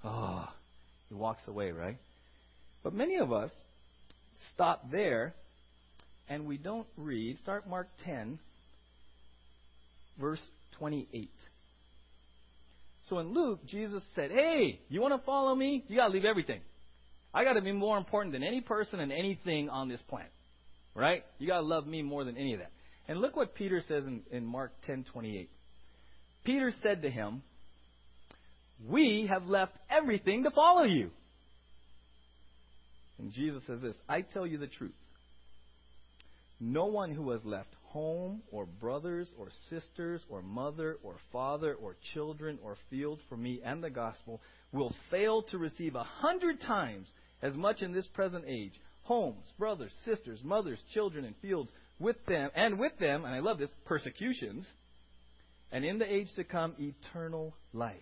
Oh, 0.02 0.48
he 1.10 1.14
walks 1.14 1.46
away, 1.48 1.70
right? 1.70 1.98
But 2.86 2.94
many 2.94 3.16
of 3.16 3.32
us 3.32 3.50
stop 4.54 4.92
there 4.92 5.34
and 6.28 6.46
we 6.46 6.56
don't 6.56 6.86
read. 6.96 7.36
Start 7.38 7.68
Mark 7.68 7.88
10, 8.04 8.38
verse 10.20 10.38
28. 10.78 11.28
So 13.08 13.18
in 13.18 13.34
Luke, 13.34 13.66
Jesus 13.66 14.04
said, 14.14 14.30
Hey, 14.30 14.78
you 14.88 15.00
want 15.00 15.20
to 15.20 15.26
follow 15.26 15.52
me? 15.52 15.82
You 15.88 15.96
got 15.96 16.06
to 16.06 16.12
leave 16.12 16.24
everything. 16.24 16.60
I 17.34 17.42
got 17.42 17.54
to 17.54 17.60
be 17.60 17.72
more 17.72 17.98
important 17.98 18.32
than 18.32 18.44
any 18.44 18.60
person 18.60 19.00
and 19.00 19.10
anything 19.10 19.68
on 19.68 19.88
this 19.88 20.00
planet. 20.08 20.30
Right? 20.94 21.24
You 21.40 21.48
got 21.48 21.62
to 21.62 21.66
love 21.66 21.88
me 21.88 22.02
more 22.02 22.22
than 22.22 22.36
any 22.36 22.52
of 22.54 22.60
that. 22.60 22.70
And 23.08 23.20
look 23.20 23.34
what 23.34 23.56
Peter 23.56 23.82
says 23.88 24.04
in, 24.06 24.22
in 24.30 24.46
Mark 24.46 24.70
10:28. 24.88 25.48
Peter 26.44 26.72
said 26.84 27.02
to 27.02 27.10
him, 27.10 27.42
"We 28.86 29.28
have 29.28 29.48
left 29.48 29.76
everything 29.90 30.44
to 30.44 30.52
follow 30.52 30.84
you." 30.84 31.10
And 33.18 33.32
Jesus 33.32 33.62
says 33.66 33.80
this 33.80 33.96
I 34.08 34.22
tell 34.22 34.46
you 34.46 34.58
the 34.58 34.66
truth. 34.66 34.94
No 36.58 36.86
one 36.86 37.12
who 37.12 37.30
has 37.32 37.44
left 37.44 37.68
home, 37.84 38.42
or 38.50 38.66
brothers, 38.66 39.28
or 39.38 39.48
sisters, 39.70 40.20
or 40.28 40.42
mother, 40.42 40.96
or 41.02 41.16
father, 41.32 41.74
or 41.74 41.96
children, 42.14 42.58
or 42.62 42.76
fields 42.90 43.22
for 43.28 43.36
me 43.36 43.60
and 43.64 43.82
the 43.82 43.90
gospel 43.90 44.40
will 44.72 44.94
fail 45.10 45.42
to 45.42 45.58
receive 45.58 45.94
a 45.94 46.02
hundred 46.02 46.60
times 46.62 47.06
as 47.42 47.54
much 47.54 47.82
in 47.82 47.92
this 47.92 48.06
present 48.08 48.44
age 48.48 48.72
homes, 49.02 49.44
brothers, 49.58 49.92
sisters, 50.04 50.40
mothers, 50.42 50.80
children, 50.92 51.24
and 51.24 51.34
fields 51.40 51.70
with 51.98 52.16
them, 52.26 52.50
and 52.54 52.78
with 52.78 52.92
them, 52.98 53.24
and 53.24 53.34
I 53.34 53.38
love 53.38 53.58
this, 53.58 53.70
persecutions, 53.84 54.66
and 55.70 55.84
in 55.84 55.98
the 55.98 56.12
age 56.12 56.28
to 56.36 56.44
come, 56.44 56.74
eternal 56.78 57.54
life. 57.72 57.96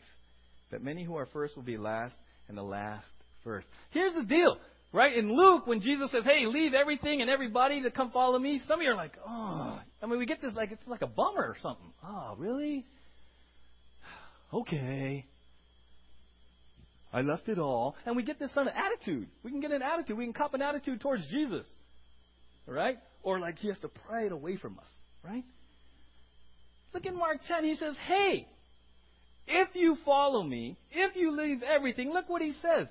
That 0.71 0.83
many 0.83 1.05
who 1.05 1.17
are 1.17 1.27
first 1.27 1.57
will 1.57 1.63
be 1.63 1.77
last, 1.77 2.15
and 2.49 2.57
the 2.57 2.63
last 2.63 3.07
first. 3.45 3.67
Here's 3.91 4.15
the 4.15 4.23
deal. 4.23 4.57
Right? 4.95 5.19
In 5.19 5.37
Luke, 5.37 5.67
when 5.67 5.81
Jesus 5.81 6.13
says, 6.13 6.23
hey, 6.25 6.47
leave 6.47 6.73
everything 6.73 7.21
and 7.21 7.29
everybody 7.29 7.83
to 7.83 7.91
come 7.91 8.13
follow 8.13 8.39
me, 8.39 8.61
some 8.69 8.79
of 8.79 8.85
you 8.85 8.93
are 8.93 8.95
like, 8.95 9.15
oh. 9.27 9.81
I 10.01 10.07
mean, 10.07 10.21
we 10.21 10.25
get 10.25 10.41
this 10.41 10.55
like, 10.55 10.71
it's 10.71 10.87
like 10.87 11.03
a 11.03 11.09
bummer 11.09 11.43
or 11.43 11.57
something. 11.61 11.91
Oh, 12.07 12.37
really? 12.39 12.87
Okay. 14.55 15.27
I 17.13 17.23
left 17.23 17.49
it 17.49 17.59
all. 17.59 17.97
And 18.07 18.15
we 18.15 18.23
get 18.23 18.39
this 18.39 18.53
kind 18.53 18.69
of 18.69 18.75
attitude. 18.77 19.27
We 19.43 19.51
can 19.51 19.61
get 19.61 19.73
an 19.73 19.83
attitude. 19.83 20.17
We 20.17 20.27
can 20.27 20.33
cop 20.33 20.55
an 20.55 20.63
attitude 20.63 21.01
towards 21.01 21.27
Jesus. 21.27 21.67
Right? 22.65 22.99
Or 23.25 23.41
like 23.41 23.59
he 23.59 23.67
has 23.69 23.79
to 23.79 23.89
pry 23.89 24.27
it 24.27 24.33
away 24.33 24.59
from 24.59 24.79
us. 24.79 24.89
Right? 25.25 25.43
Look 26.93 27.05
in 27.05 27.19
Mark 27.19 27.39
10. 27.49 27.65
He 27.65 27.75
says, 27.75 27.97
hey, 28.07 28.47
if 29.49 29.71
you 29.75 29.97
follow 30.05 30.45
me, 30.45 30.77
if 30.93 31.17
you 31.17 31.33
leave 31.33 31.65
everything, 31.65 32.13
look 32.13 32.29
what 32.29 32.43
he 32.43 32.53
says. 32.63 32.87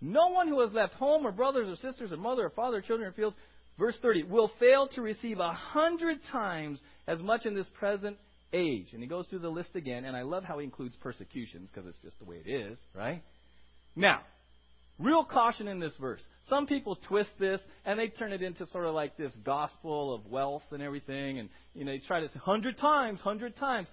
No 0.00 0.28
one 0.28 0.48
who 0.48 0.60
has 0.60 0.72
left 0.72 0.94
home 0.94 1.26
or 1.26 1.32
brothers 1.32 1.68
or 1.68 1.76
sisters 1.76 2.12
or 2.12 2.16
mother 2.16 2.44
or 2.44 2.50
father 2.50 2.78
or 2.78 2.80
children 2.82 3.08
or 3.08 3.12
fields, 3.12 3.36
verse 3.78 3.96
30, 4.02 4.24
will 4.24 4.50
fail 4.60 4.88
to 4.88 5.02
receive 5.02 5.38
a 5.38 5.52
hundred 5.52 6.18
times 6.30 6.78
as 7.06 7.20
much 7.20 7.46
in 7.46 7.54
this 7.54 7.68
present 7.78 8.16
age. 8.52 8.88
And 8.92 9.02
he 9.02 9.08
goes 9.08 9.26
through 9.28 9.40
the 9.40 9.48
list 9.48 9.74
again, 9.74 10.04
and 10.04 10.16
I 10.16 10.22
love 10.22 10.44
how 10.44 10.58
he 10.58 10.64
includes 10.64 10.96
persecutions 10.96 11.70
because 11.72 11.88
it's 11.88 11.98
just 12.02 12.18
the 12.18 12.24
way 12.24 12.42
it 12.44 12.50
is, 12.50 12.76
right? 12.94 13.22
Now, 13.94 14.20
real 14.98 15.24
caution 15.24 15.68
in 15.68 15.80
this 15.80 15.92
verse. 16.00 16.20
Some 16.48 16.66
people 16.66 16.96
twist 17.08 17.30
this 17.38 17.60
and 17.84 17.98
they 17.98 18.08
turn 18.08 18.32
it 18.32 18.42
into 18.42 18.66
sort 18.68 18.86
of 18.86 18.94
like 18.94 19.16
this 19.16 19.32
gospel 19.44 20.14
of 20.14 20.26
wealth 20.26 20.62
and 20.70 20.82
everything, 20.82 21.38
and 21.38 21.48
you 21.74 21.84
know, 21.84 21.92
they 21.92 22.02
try 22.06 22.20
to 22.20 22.28
say 22.28 22.38
hundred 22.38 22.78
times, 22.78 23.20
hundred 23.20 23.56
times. 23.56 23.88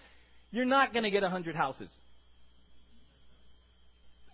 You're 0.51 0.65
not 0.65 0.93
going 0.93 1.03
to 1.03 1.11
get 1.11 1.23
a 1.23 1.29
hundred 1.29 1.55
houses. 1.55 1.89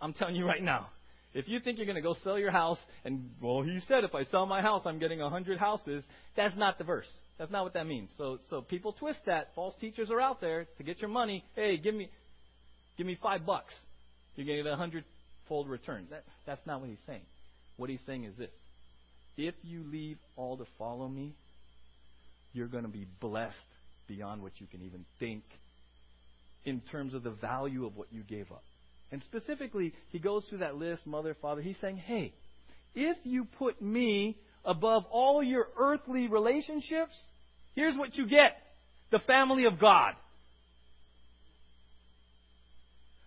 I'm 0.02 0.14
telling 0.14 0.36
you 0.36 0.46
right 0.46 0.64
now. 0.64 0.90
If 1.34 1.48
you 1.48 1.60
think 1.60 1.78
you're 1.78 1.86
going 1.86 1.96
to 1.96 2.02
go 2.02 2.16
sell 2.24 2.40
your 2.40 2.52
house 2.52 2.80
and, 3.06 3.30
well, 3.42 3.62
he 3.62 3.80
said 3.88 4.04
if 4.04 4.16
I 4.16 4.24
sell 4.26 4.46
my 4.46 4.62
house, 4.62 4.82
I'm 4.86 5.00
getting 5.00 5.22
a 5.22 5.30
hundred 5.30 5.60
houses, 5.60 6.04
that's 6.36 6.56
not 6.58 6.78
the 6.78 6.84
verse. 6.84 7.08
That's 7.38 7.52
not 7.52 7.64
what 7.64 7.74
that 7.76 7.86
means. 7.86 8.10
So, 8.18 8.40
so 8.50 8.62
people 8.62 8.94
twist 8.94 9.20
that. 9.28 9.50
False 9.56 9.76
teachers 9.80 10.10
are 10.12 10.20
out 10.20 10.42
there 10.42 10.66
to 10.78 10.84
get 10.84 11.00
your 11.00 11.10
money. 11.10 11.46
Hey, 11.56 11.78
give 11.78 11.94
me, 11.94 12.10
give 12.98 13.06
me 13.06 13.18
five 13.22 13.46
bucks. 13.46 13.74
You're 14.36 14.48
going 14.48 14.58
to 14.58 14.64
get 14.64 14.74
a 14.74 14.76
hundred 14.76 15.04
hundredfold 15.50 15.70
return. 15.70 16.08
That, 16.12 16.24
that's 16.46 16.66
not 16.66 16.80
what 16.80 16.90
he's 16.90 17.00
saying. 17.06 17.22
What 17.78 17.90
he's 17.90 18.00
saying 18.06 18.26
is 18.26 18.36
this 18.38 18.50
if 19.38 19.56
you 19.64 19.84
leave 19.90 20.18
all 20.36 20.58
to 20.58 20.66
follow 20.78 21.08
me, 21.08 21.34
you're 22.54 22.68
going 22.68 22.84
to 22.84 22.90
be 22.90 23.06
blessed 23.22 23.56
beyond 24.08 24.42
what 24.42 24.54
you 24.58 24.68
can 24.68 24.82
even 24.82 25.06
think 25.20 25.44
in 26.66 26.82
terms 26.92 27.14
of 27.14 27.24
the 27.24 27.30
value 27.30 27.86
of 27.86 27.96
what 27.96 28.08
you 28.12 28.22
gave 28.24 28.52
up. 28.52 28.64
And 29.12 29.22
specifically, 29.24 29.94
he 30.12 30.20
goes 30.20 30.46
through 30.46 30.60
that 30.60 30.76
list 30.76 31.06
mother, 31.06 31.36
father. 31.42 31.62
He's 31.62 31.78
saying, 31.82 31.98
hey, 31.98 32.34
if 32.94 33.18
you 33.24 33.46
put 33.58 33.82
me 33.82 34.38
above 34.64 35.04
all 35.12 35.42
your 35.42 35.68
earthly 35.80 36.28
relationships, 36.28 37.16
here's 37.76 37.98
what 37.98 38.16
you 38.16 38.28
get 38.28 38.58
the 39.12 39.20
family 39.20 39.66
of 39.66 39.80
God. 39.80 40.14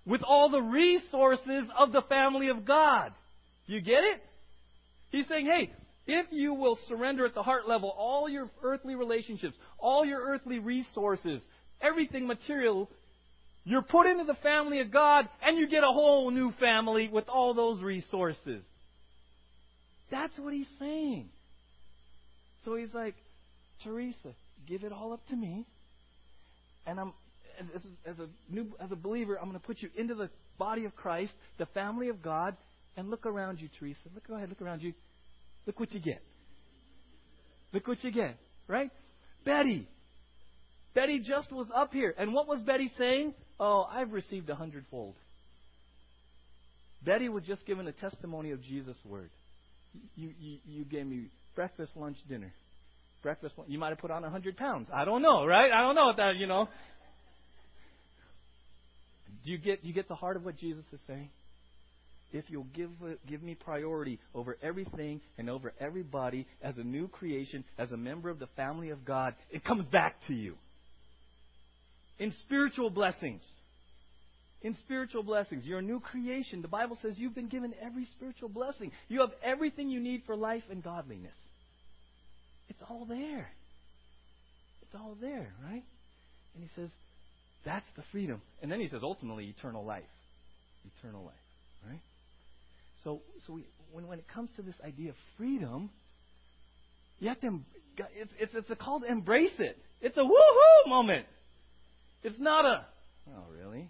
With 0.06 0.22
all 0.22 0.50
the 0.50 0.60
resources 0.60 1.64
of 1.76 1.92
the 1.92 2.02
family 2.08 2.48
of 2.48 2.64
God. 2.64 3.12
Do 3.66 3.72
you 3.72 3.80
get 3.80 4.04
it? 4.04 4.20
He's 5.10 5.26
saying, 5.28 5.46
hey, 5.46 5.72
if 6.06 6.26
you 6.30 6.54
will 6.54 6.78
surrender 6.88 7.24
at 7.26 7.34
the 7.34 7.42
heart 7.42 7.68
level 7.68 7.92
all 7.96 8.28
your 8.28 8.50
earthly 8.62 8.94
relationships, 8.94 9.56
all 9.78 10.04
your 10.04 10.20
earthly 10.20 10.58
resources, 10.58 11.40
everything 11.80 12.26
material, 12.26 12.88
you're 13.64 13.82
put 13.82 14.06
into 14.06 14.24
the 14.24 14.34
family 14.42 14.80
of 14.80 14.90
God 14.90 15.28
and 15.42 15.58
you 15.58 15.68
get 15.68 15.84
a 15.84 15.92
whole 15.92 16.30
new 16.30 16.52
family 16.58 17.08
with 17.08 17.28
all 17.28 17.54
those 17.54 17.80
resources. 17.80 18.62
That's 20.10 20.36
what 20.38 20.52
he's 20.52 20.66
saying. 20.78 21.28
So 22.64 22.76
he's 22.76 22.92
like, 22.92 23.14
Teresa, 23.84 24.34
give 24.68 24.84
it 24.84 24.92
all 24.92 25.12
up 25.12 25.26
to 25.28 25.36
me. 25.36 25.66
And 26.86 26.98
I'm 26.98 27.12
as, 27.74 27.82
as 28.06 28.18
a 28.18 28.28
new 28.52 28.66
as 28.80 28.90
a 28.90 28.96
believer, 28.96 29.38
I'm 29.38 29.48
going 29.48 29.58
to 29.58 29.66
put 29.66 29.80
you 29.80 29.90
into 29.96 30.14
the 30.14 30.30
body 30.58 30.84
of 30.84 30.94
Christ, 30.96 31.32
the 31.58 31.66
family 31.66 32.08
of 32.08 32.22
God, 32.22 32.56
and 32.96 33.10
look 33.10 33.26
around 33.26 33.60
you, 33.60 33.68
Teresa. 33.78 33.98
Look 34.14 34.26
go 34.26 34.36
ahead, 34.36 34.48
look 34.48 34.62
around 34.62 34.82
you. 34.82 34.92
Look 35.66 35.78
what 35.78 35.92
you 35.92 36.00
get. 36.00 36.22
Look 37.72 37.86
what 37.86 38.02
you 38.02 38.10
get, 38.10 38.36
right? 38.68 38.90
Betty. 39.44 39.88
Betty 40.94 41.20
just 41.20 41.52
was 41.52 41.66
up 41.74 41.92
here. 41.92 42.14
And 42.18 42.34
what 42.34 42.46
was 42.46 42.60
Betty 42.60 42.90
saying? 42.98 43.34
Oh, 43.58 43.86
I've 43.90 44.12
received 44.12 44.48
a 44.50 44.54
hundredfold. 44.54 45.14
Betty 47.04 47.28
was 47.28 47.44
just 47.44 47.66
giving 47.66 47.86
a 47.86 47.92
testimony 47.92 48.52
of 48.52 48.62
Jesus' 48.62 48.96
word. 49.04 49.30
You, 50.16 50.30
you, 50.40 50.58
you 50.66 50.84
gave 50.84 51.06
me 51.06 51.26
breakfast, 51.54 51.92
lunch, 51.96 52.16
dinner. 52.28 52.52
Breakfast, 53.22 53.54
lunch. 53.56 53.70
You 53.70 53.78
might 53.78 53.90
have 53.90 53.98
put 53.98 54.10
on 54.10 54.24
a 54.24 54.30
hundred 54.30 54.56
pounds. 54.56 54.88
I 54.92 55.04
don't 55.04 55.22
know, 55.22 55.44
right? 55.44 55.70
I 55.72 55.82
don't 55.82 55.94
know 55.94 56.06
what 56.06 56.16
that, 56.16 56.36
you 56.36 56.46
know. 56.46 56.68
Do 59.44 59.50
you 59.50 59.58
get, 59.58 59.84
you 59.84 59.92
get 59.92 60.08
the 60.08 60.14
heart 60.14 60.36
of 60.36 60.44
what 60.44 60.56
Jesus 60.56 60.84
is 60.92 61.00
saying? 61.06 61.28
if 62.32 62.44
you'll 62.48 62.66
give, 62.74 62.90
give 63.28 63.42
me 63.42 63.54
priority 63.54 64.18
over 64.34 64.56
everything 64.62 65.20
and 65.38 65.50
over 65.50 65.72
everybody 65.78 66.46
as 66.62 66.76
a 66.78 66.82
new 66.82 67.08
creation, 67.08 67.64
as 67.78 67.92
a 67.92 67.96
member 67.96 68.30
of 68.30 68.38
the 68.38 68.46
family 68.56 68.90
of 68.90 69.04
God, 69.04 69.34
it 69.50 69.64
comes 69.64 69.86
back 69.86 70.16
to 70.28 70.34
you. 70.34 70.54
In 72.22 72.32
spiritual 72.42 72.88
blessings. 72.88 73.42
In 74.60 74.76
spiritual 74.84 75.24
blessings. 75.24 75.64
You're 75.66 75.80
a 75.80 75.82
new 75.82 75.98
creation. 75.98 76.62
The 76.62 76.68
Bible 76.68 76.96
says 77.02 77.14
you've 77.16 77.34
been 77.34 77.48
given 77.48 77.74
every 77.84 78.04
spiritual 78.16 78.48
blessing. 78.48 78.92
You 79.08 79.22
have 79.22 79.30
everything 79.42 79.90
you 79.90 79.98
need 79.98 80.22
for 80.24 80.36
life 80.36 80.62
and 80.70 80.84
godliness. 80.84 81.34
It's 82.68 82.78
all 82.88 83.06
there. 83.06 83.50
It's 84.82 84.94
all 84.94 85.16
there, 85.20 85.52
right? 85.64 85.82
And 86.54 86.62
he 86.62 86.70
says, 86.76 86.90
that's 87.64 87.86
the 87.96 88.04
freedom. 88.12 88.40
And 88.62 88.70
then 88.70 88.78
he 88.78 88.86
says, 88.86 89.00
ultimately, 89.02 89.52
eternal 89.58 89.84
life. 89.84 90.04
Eternal 90.98 91.24
life, 91.24 91.34
right? 91.88 92.00
So, 93.02 93.22
so 93.48 93.54
we, 93.54 93.64
when, 93.90 94.06
when 94.06 94.20
it 94.20 94.26
comes 94.32 94.50
to 94.54 94.62
this 94.62 94.76
idea 94.86 95.10
of 95.10 95.16
freedom, 95.36 95.90
you 97.18 97.30
have 97.30 97.40
to, 97.40 97.58
it's, 98.14 98.32
it's, 98.38 98.52
it's 98.54 98.70
a 98.70 98.76
call 98.76 99.00
to 99.00 99.06
embrace 99.06 99.58
it. 99.58 99.76
It's 100.00 100.16
a 100.16 100.20
woohoo 100.20 100.88
moment. 100.88 101.26
It's 102.22 102.38
not 102.38 102.64
a, 102.64 102.86
oh, 103.30 103.44
really? 103.52 103.88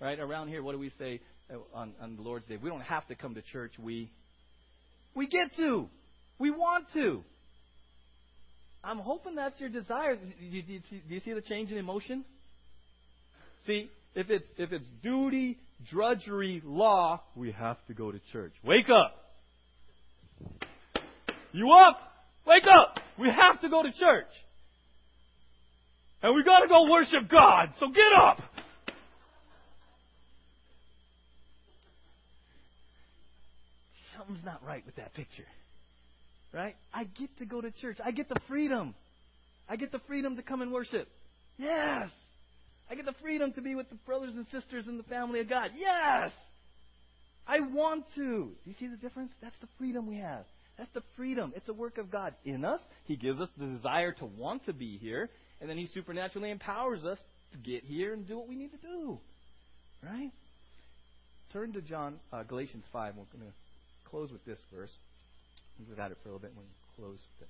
Right? 0.00 0.18
Around 0.18 0.48
here, 0.48 0.62
what 0.62 0.72
do 0.72 0.78
we 0.78 0.90
say 0.98 1.20
uh, 1.50 1.56
on, 1.74 1.94
on 2.00 2.16
the 2.16 2.22
Lord's 2.22 2.46
Day? 2.46 2.58
We 2.62 2.68
don't 2.68 2.80
have 2.82 3.06
to 3.08 3.14
come 3.14 3.34
to 3.34 3.42
church. 3.42 3.72
We, 3.82 4.10
we 5.14 5.26
get 5.26 5.56
to. 5.56 5.88
We 6.38 6.50
want 6.50 6.86
to. 6.94 7.22
I'm 8.82 8.98
hoping 8.98 9.34
that's 9.36 9.58
your 9.58 9.70
desire. 9.70 10.16
Do 10.16 10.22
you, 10.38 10.62
do 10.62 10.72
you, 10.74 10.80
see, 10.90 11.02
do 11.08 11.14
you 11.14 11.20
see 11.20 11.32
the 11.32 11.40
change 11.40 11.70
in 11.72 11.78
emotion? 11.78 12.24
See, 13.66 13.88
if 14.14 14.28
it's 14.28 14.46
if 14.58 14.72
it's 14.72 14.84
duty, 15.02 15.56
drudgery, 15.90 16.60
law, 16.64 17.22
we 17.34 17.52
have 17.52 17.78
to 17.86 17.94
go 17.94 18.12
to 18.12 18.20
church. 18.30 18.52
Wake 18.62 18.90
up. 18.90 19.16
You 21.52 21.70
up? 21.70 21.98
Wake 22.46 22.64
up. 22.70 22.98
We 23.18 23.28
have 23.28 23.60
to 23.62 23.68
go 23.70 23.82
to 23.82 23.90
church. 23.92 24.26
And 26.24 26.34
we 26.34 26.42
got 26.42 26.60
to 26.60 26.68
go 26.68 26.90
worship 26.90 27.28
God. 27.30 27.74
So 27.78 27.88
get 27.88 28.14
up. 28.18 28.40
Something's 34.16 34.42
not 34.42 34.64
right 34.66 34.82
with 34.86 34.96
that 34.96 35.12
picture. 35.12 35.44
Right? 36.50 36.76
I 36.94 37.04
get 37.04 37.36
to 37.40 37.44
go 37.44 37.60
to 37.60 37.70
church. 37.70 37.98
I 38.02 38.10
get 38.10 38.30
the 38.30 38.40
freedom. 38.48 38.94
I 39.68 39.76
get 39.76 39.92
the 39.92 40.00
freedom 40.06 40.36
to 40.36 40.42
come 40.42 40.62
and 40.62 40.72
worship. 40.72 41.08
Yes. 41.58 42.08
I 42.90 42.94
get 42.94 43.04
the 43.04 43.14
freedom 43.20 43.52
to 43.52 43.60
be 43.60 43.74
with 43.74 43.90
the 43.90 43.96
brothers 44.06 44.34
and 44.34 44.46
sisters 44.50 44.88
in 44.88 44.96
the 44.96 45.02
family 45.02 45.40
of 45.40 45.50
God. 45.50 45.72
Yes! 45.76 46.30
I 47.46 47.60
want 47.60 48.06
to. 48.14 48.22
Do 48.22 48.56
you 48.64 48.74
see 48.80 48.86
the 48.86 48.96
difference? 48.96 49.32
That's 49.42 49.58
the 49.60 49.68
freedom 49.76 50.06
we 50.06 50.16
have. 50.16 50.46
That's 50.78 50.90
the 50.94 51.02
freedom. 51.16 51.52
It's 51.54 51.68
a 51.68 51.74
work 51.74 51.98
of 51.98 52.10
God 52.10 52.34
in 52.46 52.64
us. 52.64 52.80
He 53.04 53.16
gives 53.16 53.40
us 53.40 53.50
the 53.58 53.66
desire 53.66 54.12
to 54.12 54.24
want 54.24 54.64
to 54.64 54.72
be 54.72 54.96
here, 54.96 55.28
and 55.60 55.68
then 55.68 55.76
He 55.76 55.86
supernaturally 55.86 56.50
empowers 56.50 57.04
us 57.04 57.18
to 57.52 57.58
get 57.58 57.84
here 57.84 58.12
and 58.12 58.26
do 58.26 58.36
what 58.38 58.48
we 58.48 58.56
need 58.56 58.72
to 58.72 58.78
do. 58.78 59.18
Right? 60.02 60.30
Turn 61.52 61.72
to 61.72 61.80
John 61.80 62.16
uh, 62.32 62.42
Galatians 62.42 62.84
five. 62.92 63.14
We're 63.16 63.24
going 63.36 63.50
to 63.50 64.10
close 64.10 64.30
with 64.30 64.44
this 64.44 64.58
verse. 64.74 64.90
We've 65.88 65.96
had 65.96 66.10
it 66.10 66.18
for 66.22 66.28
a 66.28 66.32
little 66.32 66.40
bit 66.40 66.52
when 66.54 66.64
we 66.64 66.96
close. 66.96 67.18
with 67.18 67.42
it. 67.42 67.48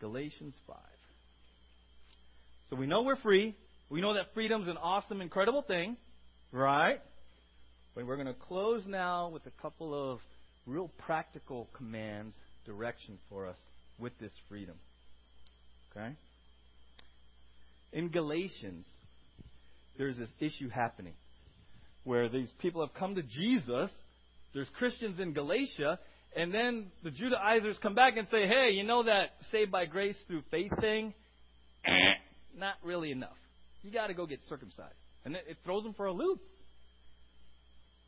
Galatians 0.00 0.54
five. 0.66 0.76
So 2.68 2.76
we 2.76 2.86
know 2.86 3.02
we're 3.02 3.16
free. 3.16 3.56
We 3.90 4.00
know 4.00 4.14
that 4.14 4.32
freedom's 4.32 4.68
an 4.68 4.76
awesome, 4.76 5.20
incredible 5.20 5.62
thing, 5.62 5.96
right? 6.52 7.00
But 7.94 8.06
we're 8.06 8.14
going 8.14 8.28
to 8.28 8.34
close 8.34 8.84
now 8.86 9.28
with 9.30 9.44
a 9.46 9.62
couple 9.62 10.12
of 10.12 10.20
real 10.66 10.90
practical 10.98 11.68
commands, 11.76 12.34
direction 12.64 13.18
for 13.28 13.46
us 13.46 13.56
with 13.98 14.16
this 14.20 14.30
freedom. 14.48 14.76
Okay? 15.90 16.14
In 17.92 18.08
Galatians, 18.08 18.86
there's 19.98 20.16
this 20.16 20.30
issue 20.38 20.68
happening 20.68 21.14
where 22.04 22.28
these 22.28 22.50
people 22.60 22.86
have 22.86 22.94
come 22.94 23.16
to 23.16 23.22
Jesus. 23.22 23.90
There's 24.54 24.68
Christians 24.78 25.18
in 25.18 25.32
Galatia, 25.32 25.98
and 26.34 26.54
then 26.54 26.86
the 27.02 27.10
Judaizers 27.10 27.76
come 27.82 27.94
back 27.94 28.16
and 28.16 28.26
say, 28.28 28.46
hey, 28.46 28.70
you 28.72 28.84
know 28.84 29.02
that 29.04 29.30
saved 29.50 29.70
by 29.70 29.86
grace 29.86 30.16
through 30.26 30.42
faith 30.50 30.72
thing? 30.80 31.12
Eh, 31.84 31.90
not 32.56 32.74
really 32.82 33.10
enough. 33.10 33.36
You 33.82 33.90
got 33.90 34.08
to 34.08 34.14
go 34.14 34.26
get 34.26 34.40
circumcised, 34.48 34.94
and 35.24 35.34
it, 35.34 35.44
it, 35.48 35.56
throws 35.64 35.82
them 35.82 35.94
for 35.94 36.06
a 36.06 36.12
loop. 36.12 36.40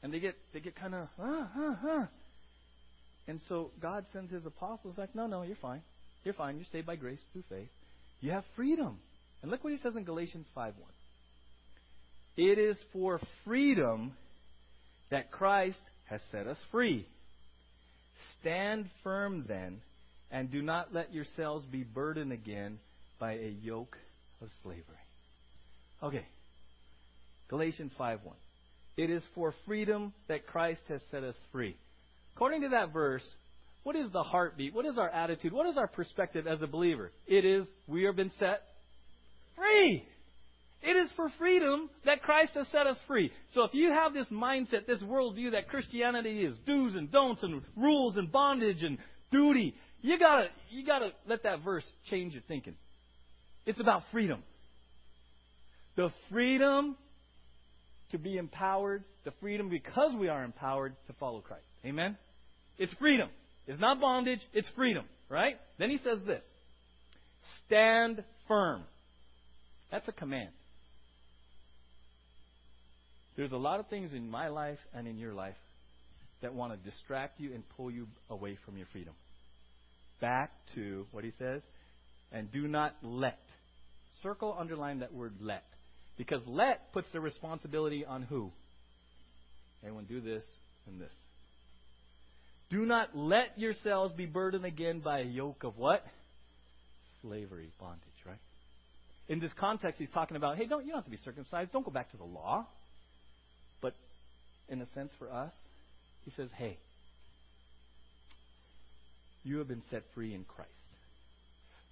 And 0.03 0.13
they 0.13 0.19
get 0.19 0.35
they 0.53 0.61
get 0.61 0.75
kind 0.77 0.95
of 0.95 1.09
huh 1.17 1.47
huh 1.55 1.75
huh. 1.81 2.07
And 3.29 3.41
so 3.49 3.71
God 3.81 4.05
sends 4.13 4.31
His 4.33 4.45
apostles 4.45 4.97
like, 4.99 5.15
no, 5.15 5.27
no, 5.27 5.43
you're 5.43 5.57
fine, 5.57 5.81
you're 6.25 6.35
fine. 6.35 6.57
You're 6.57 6.67
saved 6.73 6.87
by 6.87 6.97
grace 6.97 7.21
through 7.33 7.45
faith. 7.49 7.69
You 8.21 8.31
have 8.33 8.45
freedom. 8.57 8.99
And 9.43 9.51
look 9.51 9.65
what 9.65 9.73
He 9.73 9.79
says 9.83 9.97
in 9.97 10.05
Galatians 10.05 10.47
five 10.55 10.75
one. 10.79 10.91
It 12.37 12.59
is 12.59 12.77
for 12.93 13.21
freedom 13.45 14.13
that 15.11 15.31
Christ 15.31 15.81
has 16.07 16.21
set 16.31 16.47
us 16.47 16.59
free. 16.71 17.07
Stand 18.41 18.89
firm 19.03 19.45
then, 19.47 19.81
and 20.31 20.51
do 20.51 20.63
not 20.63 20.95
let 20.95 21.13
yourselves 21.13 21.65
be 21.67 21.83
burdened 21.83 22.33
again 22.33 22.79
by 23.21 23.35
a 23.35 23.55
yoke 23.63 23.97
of 24.41 24.49
slavery. 24.63 24.83
Okay. 26.03 26.27
Galatians 27.49 27.93
5:1. 27.99 28.35
It 28.97 29.11
is 29.11 29.23
for 29.35 29.53
freedom 29.67 30.13
that 30.29 30.47
Christ 30.47 30.81
has 30.89 31.03
set 31.11 31.23
us 31.23 31.37
free. 31.53 31.77
According 32.35 32.63
to 32.63 32.71
that 32.71 32.93
verse, 32.93 33.25
what 33.83 33.97
is 33.97 34.11
the 34.13 34.23
heartbeat? 34.23 34.75
What 34.75 34.87
is 34.87 34.97
our 34.97 35.09
attitude? 35.09 35.53
What 35.53 35.69
is 35.69 35.77
our 35.77 35.89
perspective 35.89 36.47
as 36.47 36.63
a 36.63 36.67
believer? 36.67 37.11
It 37.27 37.45
is 37.45 37.67
we 37.87 38.05
have 38.05 38.17
been 38.17 38.31
set 38.39 38.63
free. 39.57 40.05
It 40.83 40.97
is 40.97 41.11
for 41.15 41.31
freedom 41.39 41.89
that 42.05 42.23
Christ 42.23 42.53
has 42.55 42.67
set 42.73 42.87
us 42.87 42.97
free. 43.07 43.31
So 43.55 43.63
if 43.63 43.73
you 43.73 43.91
have 43.91 44.13
this 44.13 44.27
mindset, 44.33 44.87
this 44.87 45.03
worldview 45.03 45.53
that 45.53 45.69
Christianity 45.69 46.45
is 46.45 46.57
do's 46.67 46.95
and 46.95 47.11
don'ts 47.11 47.43
and 47.43 47.63
rules 47.77 48.17
and 48.17 48.31
bondage 48.31 48.83
and 48.83 48.99
duty, 49.31 49.75
you 50.01 50.19
gotta 50.19 50.49
you 50.71 50.85
gotta 50.85 51.11
let 51.29 51.45
that 51.45 51.63
verse 51.65 51.85
change 52.11 52.33
your 52.33 52.43
thinking. 52.49 52.75
It's 53.65 53.79
about 53.79 54.03
freedom. 54.11 54.43
The 55.97 56.11
freedom 56.31 56.97
to 58.11 58.19
be 58.19 58.37
empowered, 58.37 59.05
the 59.25 59.33
freedom 59.41 59.69
because 59.69 60.15
we 60.17 60.29
are 60.29 60.43
empowered 60.43 60.95
to 61.07 61.13
follow 61.15 61.41
Christ. 61.41 61.65
Amen? 61.85 62.17
It's 62.79 62.93
freedom. 62.95 63.29
It's 63.67 63.81
not 63.81 64.01
bondage, 64.01 64.41
it's 64.53 64.69
freedom, 64.75 65.05
right? 65.29 65.57
Then 65.79 65.91
he 65.91 65.99
says 65.99 66.19
this 66.27 66.43
Stand 67.67 68.23
firm. 68.49 68.83
That's 69.91 70.07
a 70.09 70.13
command. 70.13 70.51
There's 73.37 73.53
a 73.53 73.57
lot 73.57 73.81
of 73.81 73.89
things 73.89 74.13
in 74.13 74.31
my 74.31 74.49
life 74.49 74.79
and 74.95 75.07
in 75.07 75.19
your 75.19 75.33
life 75.33 75.57
that 76.43 76.55
want 76.55 76.73
to 76.73 76.91
distract 76.91 77.41
you 77.41 77.55
and 77.55 77.63
pull 77.77 77.91
you 77.91 78.07
away 78.29 78.59
from 78.65 78.77
your 78.77 78.87
freedom. 78.93 79.15
Back 80.21 80.51
to 80.75 81.07
what 81.13 81.25
he 81.25 81.33
says, 81.39 81.63
and 82.31 82.51
do 82.53 82.69
not 82.69 82.95
let. 83.03 83.39
Circle, 84.23 84.57
underline 84.59 85.01
that 85.01 85.13
word 85.13 85.35
let. 85.41 85.65
Because 86.17 86.43
let 86.47 86.93
puts 86.93 87.09
the 87.13 87.21
responsibility 87.21 88.05
on 88.05 88.23
who? 88.23 88.51
Anyone 89.83 90.05
do 90.05 90.21
this 90.21 90.45
and 90.87 91.01
this. 91.01 91.11
Do 92.73 92.87
not 92.87 93.15
let 93.15 93.59
yourselves 93.59 94.15
be 94.15 94.25
burdened 94.25 94.65
again 94.65 95.01
by 95.01 95.21
a 95.21 95.25
yoke 95.25 95.63
of 95.63 95.77
what? 95.77 96.03
Slavery, 97.21 97.71
bondage, 97.79 98.01
right? 98.27 98.39
In 99.29 99.41
this 99.41 99.53
context, 99.61 100.01
he's 100.01 100.11
talking 100.11 100.39
about, 100.39 100.57
hey, 100.57 100.67
don't 100.67 100.85
you 100.87 100.93
don't 100.93 100.99
have 100.99 101.05
to 101.05 101.11
be 101.11 101.19
circumcised. 101.23 101.71
Don't 101.71 101.85
go 101.85 101.91
back 101.91 102.11
to 102.13 102.17
the 102.17 102.25
law. 102.25 102.67
But 103.83 103.95
in 104.71 104.81
a 104.81 104.87
sense, 104.95 105.13
for 105.19 105.31
us, 105.31 105.53
he 106.25 106.33
says, 106.35 106.49
hey, 106.57 106.79
you 109.45 109.59
have 109.59 109.69
been 109.69 109.83
set 109.91 110.05
free 110.15 110.35
in 110.35 110.45
Christ. 110.45 110.71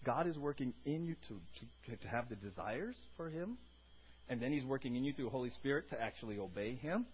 God 0.02 0.26
is 0.26 0.38
working 0.38 0.72
in 0.86 1.04
you 1.04 1.14
to, 1.28 1.90
to, 1.90 1.96
to 1.96 2.08
have 2.08 2.30
the 2.30 2.36
desires 2.36 2.96
for 3.18 3.28
Him, 3.28 3.58
and 4.30 4.40
then 4.40 4.50
He's 4.50 4.64
working 4.64 4.96
in 4.96 5.04
you 5.04 5.12
through 5.12 5.26
the 5.26 5.30
Holy 5.30 5.50
Spirit 5.50 5.90
to 5.90 6.00
actually 6.00 6.38
obey 6.38 6.74
Him. 6.76 7.04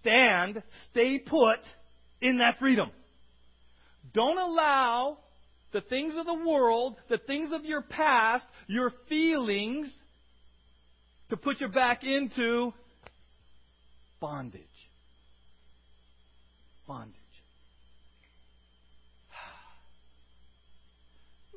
Stand, 0.00 0.62
stay 0.92 1.18
put 1.18 1.58
in 2.20 2.38
that 2.38 2.58
freedom. 2.58 2.90
Don't 4.12 4.38
allow 4.38 5.18
the 5.72 5.80
things 5.80 6.14
of 6.16 6.26
the 6.26 6.34
world, 6.34 6.96
the 7.08 7.18
things 7.18 7.50
of 7.52 7.64
your 7.64 7.82
past, 7.82 8.44
your 8.66 8.92
feelings, 9.08 9.88
to 11.28 11.36
put 11.36 11.60
you 11.60 11.68
back 11.68 12.04
into 12.04 12.72
bondage. 14.20 14.62
Bondage. 16.86 17.14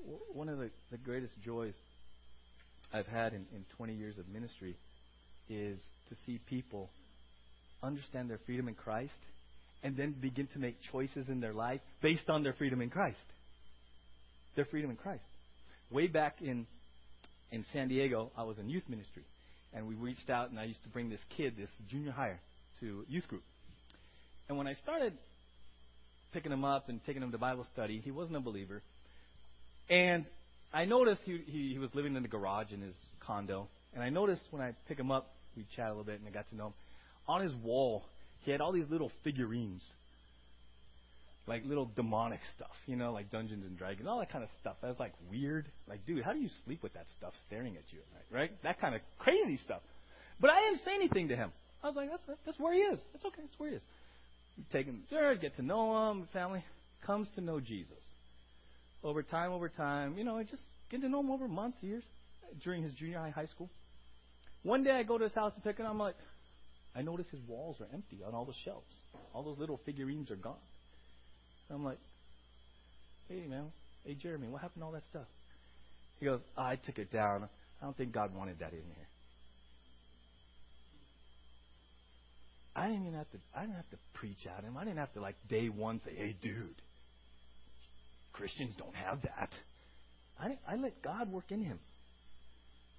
One 0.33 0.49
of 0.49 0.57
the, 0.57 0.71
the 0.91 0.97
greatest 0.97 1.33
joys 1.45 1.75
I've 2.91 3.07
had 3.07 3.33
in, 3.33 3.45
in 3.53 3.63
20 3.77 3.93
years 3.93 4.17
of 4.17 4.27
ministry 4.27 4.75
is 5.47 5.77
to 6.09 6.15
see 6.25 6.39
people 6.47 6.89
understand 7.81 8.29
their 8.29 8.39
freedom 8.45 8.67
in 8.67 8.73
Christ 8.73 9.13
and 9.83 9.95
then 9.95 10.13
begin 10.19 10.47
to 10.53 10.59
make 10.59 10.77
choices 10.91 11.27
in 11.29 11.39
their 11.39 11.53
life 11.53 11.81
based 12.01 12.29
on 12.29 12.43
their 12.43 12.53
freedom 12.53 12.81
in 12.81 12.89
Christ. 12.89 13.17
Their 14.55 14.65
freedom 14.65 14.89
in 14.89 14.97
Christ. 14.97 15.23
Way 15.91 16.07
back 16.07 16.41
in 16.41 16.67
in 17.51 17.65
San 17.73 17.87
Diego, 17.87 18.31
I 18.37 18.43
was 18.43 18.59
in 18.59 18.69
youth 18.69 18.83
ministry, 18.87 19.23
and 19.73 19.87
we 19.87 19.95
reached 19.95 20.29
out, 20.29 20.51
and 20.51 20.59
I 20.59 20.65
used 20.65 20.83
to 20.83 20.89
bring 20.89 21.09
this 21.09 21.19
kid, 21.35 21.55
this 21.57 21.69
junior 21.89 22.11
higher, 22.11 22.39
to 22.79 23.03
youth 23.07 23.27
group. 23.27 23.43
And 24.47 24.57
when 24.57 24.67
I 24.67 24.73
started 24.73 25.13
picking 26.31 26.51
him 26.51 26.63
up 26.63 26.89
and 26.89 27.03
taking 27.05 27.23
him 27.23 27.31
to 27.31 27.37
Bible 27.37 27.65
study, 27.73 28.01
he 28.03 28.11
wasn't 28.11 28.37
a 28.37 28.39
believer. 28.39 28.81
And 29.89 30.25
I 30.71 30.85
noticed 30.85 31.21
he, 31.25 31.41
he, 31.47 31.73
he 31.73 31.79
was 31.79 31.89
living 31.93 32.15
in 32.15 32.21
the 32.21 32.29
garage 32.29 32.71
in 32.71 32.81
his 32.81 32.95
condo. 33.19 33.67
And 33.93 34.03
I 34.03 34.09
noticed 34.09 34.41
when 34.51 34.61
I 34.61 34.73
pick 34.87 34.99
him 34.99 35.11
up, 35.11 35.31
we 35.57 35.65
chat 35.75 35.87
a 35.87 35.89
little 35.89 36.03
bit, 36.03 36.19
and 36.19 36.27
I 36.27 36.31
got 36.31 36.47
to 36.49 36.55
know 36.55 36.67
him. 36.67 36.73
On 37.27 37.41
his 37.41 37.53
wall, 37.55 38.03
he 38.41 38.51
had 38.51 38.61
all 38.61 38.71
these 38.71 38.89
little 38.89 39.11
figurines, 39.23 39.81
like 41.47 41.63
little 41.65 41.89
demonic 41.95 42.39
stuff, 42.55 42.75
you 42.85 42.95
know, 42.95 43.11
like 43.11 43.31
Dungeons 43.31 43.65
and 43.65 43.77
Dragons, 43.77 44.07
all 44.07 44.19
that 44.19 44.31
kind 44.31 44.43
of 44.43 44.49
stuff. 44.61 44.77
That 44.81 44.87
was 44.87 44.99
like 44.99 45.13
weird. 45.29 45.67
Like, 45.87 46.05
dude, 46.05 46.23
how 46.23 46.33
do 46.33 46.39
you 46.39 46.49
sleep 46.65 46.83
with 46.83 46.93
that 46.93 47.05
stuff 47.17 47.33
staring 47.47 47.75
at 47.75 47.83
you 47.91 47.99
at 47.99 48.13
night, 48.13 48.39
right? 48.41 48.63
That 48.63 48.79
kind 48.79 48.95
of 48.95 49.01
crazy 49.17 49.59
stuff. 49.63 49.81
But 50.39 50.51
I 50.51 50.61
didn't 50.61 50.85
say 50.85 50.95
anything 50.95 51.27
to 51.29 51.35
him. 51.35 51.51
I 51.83 51.87
was 51.87 51.95
like, 51.95 52.09
that's 52.09 52.39
that's 52.45 52.59
where 52.59 52.73
he 52.73 52.79
is. 52.79 52.99
It's 53.13 53.25
okay. 53.25 53.41
That's 53.41 53.59
where 53.59 53.69
he 53.69 53.75
is. 53.77 53.81
Take 54.71 54.85
him 54.85 55.03
there, 55.09 55.35
get 55.35 55.55
to 55.55 55.61
know 55.61 56.11
him. 56.11 56.27
Family 56.33 56.63
comes 57.05 57.27
to 57.35 57.41
know 57.41 57.59
Jesus. 57.59 57.93
Over 59.03 59.23
time, 59.23 59.51
over 59.51 59.69
time, 59.69 60.17
you 60.17 60.23
know, 60.25 60.41
just 60.43 60.61
get 60.91 61.01
to 61.01 61.09
know 61.09 61.21
him 61.21 61.31
over 61.31 61.47
months, 61.47 61.77
years, 61.81 62.03
during 62.63 62.83
his 62.83 62.93
junior 62.93 63.19
high, 63.19 63.29
high 63.29 63.45
school. 63.45 63.69
One 64.63 64.83
day 64.83 64.91
I 64.91 65.03
go 65.03 65.17
to 65.17 65.23
his 65.23 65.33
house 65.33 65.53
to 65.55 65.61
pick 65.61 65.77
him. 65.77 65.85
I'm 65.85 65.97
like, 65.97 66.15
I 66.99 67.01
notice 67.01 67.27
his 67.31 67.39
walls 67.47 67.77
are 67.79 67.87
empty 67.93 68.19
on 68.27 68.35
all 68.35 68.43
the 68.43 68.53
shelves. 68.65 68.91
All 69.33 69.41
those 69.41 69.57
little 69.57 69.79
figurines 69.85 70.29
are 70.31 70.35
gone. 70.35 70.57
And 71.69 71.77
I'm 71.77 71.85
like, 71.85 71.97
hey 73.29 73.45
man, 73.47 73.67
hey 74.05 74.15
Jeremy, 74.15 74.49
what 74.49 74.61
happened 74.61 74.81
to 74.81 74.85
all 74.85 74.91
that 74.91 75.05
stuff? 75.09 75.27
He 76.19 76.25
goes, 76.25 76.41
oh, 76.57 76.61
I 76.61 76.75
took 76.75 76.97
it 76.99 77.09
down. 77.09 77.47
I 77.81 77.85
don't 77.85 77.95
think 77.95 78.11
God 78.11 78.35
wanted 78.35 78.59
that 78.59 78.73
in 78.73 78.83
here. 78.83 79.07
I 82.75 82.87
didn't 82.87 83.03
even 83.03 83.13
have 83.13 83.31
to. 83.31 83.37
I 83.55 83.61
didn't 83.61 83.75
have 83.75 83.89
to 83.91 83.97
preach 84.15 84.45
at 84.45 84.65
him. 84.65 84.75
I 84.75 84.83
didn't 84.83 84.99
have 84.99 85.13
to 85.13 85.21
like 85.21 85.35
day 85.49 85.69
one 85.69 86.01
say, 86.05 86.11
"Hey, 86.15 86.35
dude, 86.41 86.81
Christians 88.33 88.73
don't 88.77 88.95
have 88.95 89.21
that." 89.23 89.49
I 90.39 90.57
I 90.67 90.75
let 90.75 91.01
God 91.01 91.31
work 91.31 91.45
in 91.49 91.61
him, 91.61 91.79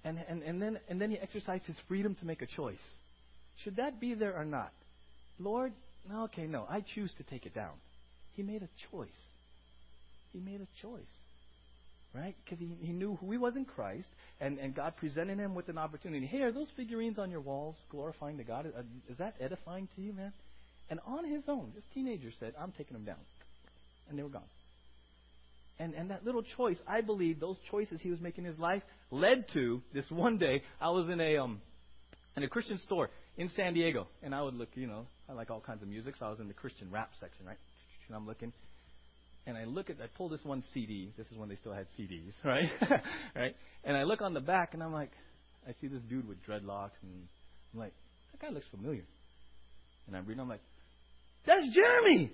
and 0.03 0.19
and 0.27 0.43
and 0.43 0.61
then 0.61 0.79
and 0.87 1.01
then 1.01 1.09
he 1.09 1.17
exercised 1.17 1.65
his 1.65 1.77
freedom 1.87 2.15
to 2.15 2.25
make 2.25 2.41
a 2.43 2.47
choice. 2.47 2.77
Should 3.63 3.75
that 3.77 3.99
be 3.99 4.13
there 4.13 4.35
or 4.35 4.45
not? 4.45 4.71
Lord, 5.39 5.73
okay, 6.13 6.47
no. 6.47 6.65
I 6.69 6.83
choose 6.95 7.13
to 7.17 7.23
take 7.23 7.45
it 7.45 7.53
down. 7.53 7.73
He 8.33 8.43
made 8.43 8.63
a 8.63 8.69
choice. 8.91 9.09
He 10.33 10.39
made 10.39 10.61
a 10.61 10.67
choice. 10.81 11.01
Right? 12.13 12.35
Because 12.43 12.59
he, 12.59 12.75
he 12.81 12.91
knew 12.91 13.17
who 13.21 13.31
he 13.31 13.37
was 13.37 13.55
in 13.55 13.63
Christ, 13.63 14.07
and, 14.41 14.59
and 14.59 14.75
God 14.75 14.97
presented 14.97 15.39
him 15.39 15.55
with 15.55 15.69
an 15.69 15.77
opportunity. 15.77 16.25
Hey, 16.25 16.41
are 16.41 16.51
those 16.51 16.67
figurines 16.75 17.17
on 17.17 17.31
your 17.31 17.39
walls 17.39 17.75
glorifying 17.89 18.37
to 18.37 18.43
God? 18.43 18.65
Uh, 18.65 18.81
is 19.09 19.17
that 19.17 19.35
edifying 19.39 19.87
to 19.95 20.01
you, 20.01 20.11
man? 20.11 20.33
And 20.89 20.99
on 21.07 21.23
his 21.23 21.43
own, 21.47 21.71
this 21.73 21.85
teenager 21.93 22.29
said, 22.37 22.53
I'm 22.59 22.73
taking 22.73 22.93
them 22.93 23.05
down. 23.05 23.23
And 24.09 24.19
they 24.19 24.23
were 24.23 24.29
gone. 24.29 24.41
And, 25.79 25.93
and 25.93 26.11
that 26.11 26.25
little 26.25 26.43
choice, 26.57 26.77
I 26.85 26.99
believe 26.99 27.39
those 27.39 27.55
choices 27.71 28.01
he 28.01 28.11
was 28.11 28.19
making 28.19 28.43
in 28.43 28.51
his 28.51 28.59
life 28.59 28.83
led 29.09 29.45
to 29.53 29.81
this 29.93 30.05
one 30.11 30.37
day. 30.37 30.63
I 30.81 30.89
was 30.89 31.09
in 31.09 31.21
a 31.21 31.37
um, 31.37 31.61
in 32.35 32.43
a 32.43 32.47
Christian 32.47 32.77
store 32.79 33.09
in 33.37 33.49
San 33.55 33.73
Diego, 33.73 34.07
and 34.21 34.35
I 34.35 34.41
would 34.41 34.53
look, 34.53 34.69
you 34.75 34.87
know, 34.87 35.07
I 35.29 35.33
like 35.33 35.49
all 35.49 35.61
kinds 35.61 35.81
of 35.81 35.87
music, 35.87 36.15
so 36.17 36.25
I 36.25 36.29
was 36.29 36.39
in 36.39 36.47
the 36.47 36.53
Christian 36.53 36.89
rap 36.91 37.11
section, 37.19 37.45
right? 37.45 37.57
And 38.07 38.15
I'm 38.15 38.27
looking, 38.27 38.51
and 39.47 39.57
I 39.57 39.63
look 39.63 39.89
at, 39.89 39.97
I 40.01 40.07
pull 40.17 40.29
this 40.29 40.43
one 40.43 40.63
CD. 40.73 41.13
This 41.17 41.27
is 41.27 41.37
when 41.37 41.49
they 41.49 41.55
still 41.55 41.73
had 41.73 41.87
CDs, 41.97 42.33
right? 42.43 42.69
right? 43.35 43.55
And 43.83 43.95
I 43.95 44.03
look 44.03 44.21
on 44.21 44.33
the 44.33 44.41
back, 44.41 44.73
and 44.73 44.83
I'm 44.83 44.93
like, 44.93 45.11
I 45.67 45.73
see 45.79 45.87
this 45.87 46.01
dude 46.09 46.27
with 46.27 46.37
dreadlocks, 46.45 46.99
and 47.03 47.27
I'm 47.73 47.79
like, 47.79 47.93
that 48.31 48.41
guy 48.41 48.49
looks 48.49 48.67
familiar. 48.69 49.03
And 50.07 50.15
I'm 50.15 50.25
reading, 50.25 50.41
I'm 50.41 50.49
like, 50.49 50.61
that's 51.45 51.67
Jeremy. 51.73 52.31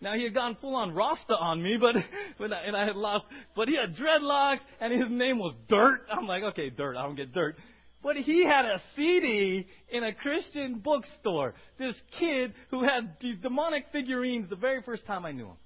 Now 0.00 0.16
he 0.16 0.24
had 0.24 0.34
gone 0.34 0.56
full 0.60 0.74
on 0.74 0.92
Rasta 0.92 1.34
on 1.34 1.62
me, 1.62 1.76
but 1.80 1.94
when 2.38 2.52
I, 2.52 2.62
and 2.62 2.76
I 2.76 2.84
had 2.84 2.96
lost, 2.96 3.24
but 3.54 3.68
he 3.68 3.76
had 3.76 3.94
dreadlocks, 3.94 4.58
and 4.80 4.92
his 4.92 5.08
name 5.08 5.38
was 5.38 5.54
Dirt. 5.68 6.00
I'm 6.10 6.26
like, 6.26 6.42
okay, 6.42 6.70
Dirt. 6.70 6.96
I 6.96 7.02
don't 7.02 7.14
get 7.14 7.32
Dirt. 7.32 7.56
But 8.02 8.16
he 8.16 8.44
had 8.44 8.64
a 8.64 8.82
CD 8.96 9.66
in 9.90 10.02
a 10.02 10.12
Christian 10.12 10.80
bookstore. 10.80 11.54
This 11.78 11.94
kid 12.18 12.52
who 12.70 12.82
had 12.82 13.16
these 13.20 13.36
demonic 13.40 13.86
figurines 13.92 14.50
the 14.50 14.56
very 14.56 14.82
first 14.82 15.06
time 15.06 15.24
I 15.24 15.32
knew 15.32 15.46
him. 15.46 15.56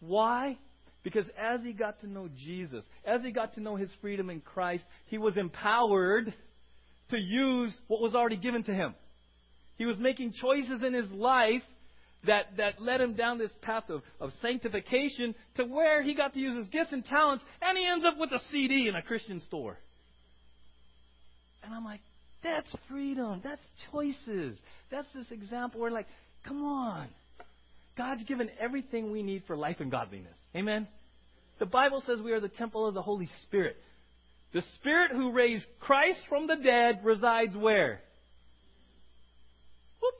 Why? 0.00 0.56
Because 1.02 1.24
as 1.36 1.62
he 1.62 1.72
got 1.72 2.00
to 2.00 2.06
know 2.06 2.28
Jesus, 2.36 2.84
as 3.04 3.22
he 3.22 3.32
got 3.32 3.54
to 3.54 3.60
know 3.60 3.76
his 3.76 3.90
freedom 4.00 4.30
in 4.30 4.40
Christ, 4.40 4.84
he 5.06 5.18
was 5.18 5.36
empowered 5.36 6.32
to 7.08 7.18
use 7.18 7.74
what 7.88 8.00
was 8.00 8.14
already 8.14 8.36
given 8.36 8.62
to 8.64 8.72
him. 8.72 8.94
He 9.78 9.86
was 9.86 9.98
making 9.98 10.34
choices 10.40 10.82
in 10.82 10.92
his 10.92 11.10
life 11.10 11.62
that, 12.26 12.56
that 12.58 12.80
led 12.80 13.00
him 13.00 13.14
down 13.14 13.38
this 13.38 13.50
path 13.62 13.84
of, 13.88 14.02
of 14.20 14.30
sanctification 14.42 15.34
to 15.56 15.64
where 15.64 16.02
he 16.02 16.14
got 16.14 16.34
to 16.34 16.38
use 16.38 16.58
his 16.58 16.68
gifts 16.68 16.92
and 16.92 17.04
talents, 17.04 17.42
and 17.62 17.78
he 17.78 17.86
ends 17.86 18.04
up 18.04 18.18
with 18.18 18.30
a 18.30 18.40
CD 18.52 18.88
in 18.88 18.94
a 18.94 19.02
Christian 19.02 19.40
store. 19.40 19.78
And 21.62 21.74
I'm 21.74 21.84
like, 21.84 22.00
that's 22.42 22.68
freedom. 22.88 23.40
That's 23.44 23.62
choices. 23.92 24.58
That's 24.90 25.08
this 25.14 25.26
example 25.30 25.80
where, 25.80 25.90
like, 25.90 26.06
come 26.46 26.64
on. 26.64 27.08
God's 27.96 28.24
given 28.24 28.50
everything 28.58 29.10
we 29.10 29.22
need 29.22 29.42
for 29.46 29.56
life 29.56 29.76
and 29.80 29.90
godliness. 29.90 30.36
Amen? 30.56 30.88
The 31.58 31.66
Bible 31.66 32.02
says 32.06 32.20
we 32.20 32.32
are 32.32 32.40
the 32.40 32.48
temple 32.48 32.86
of 32.86 32.94
the 32.94 33.02
Holy 33.02 33.28
Spirit. 33.42 33.76
The 34.52 34.62
Spirit 34.76 35.12
who 35.12 35.32
raised 35.32 35.66
Christ 35.78 36.18
from 36.28 36.46
the 36.46 36.56
dead 36.56 37.00
resides 37.04 37.54
where? 37.54 38.00
Whoop. 40.00 40.14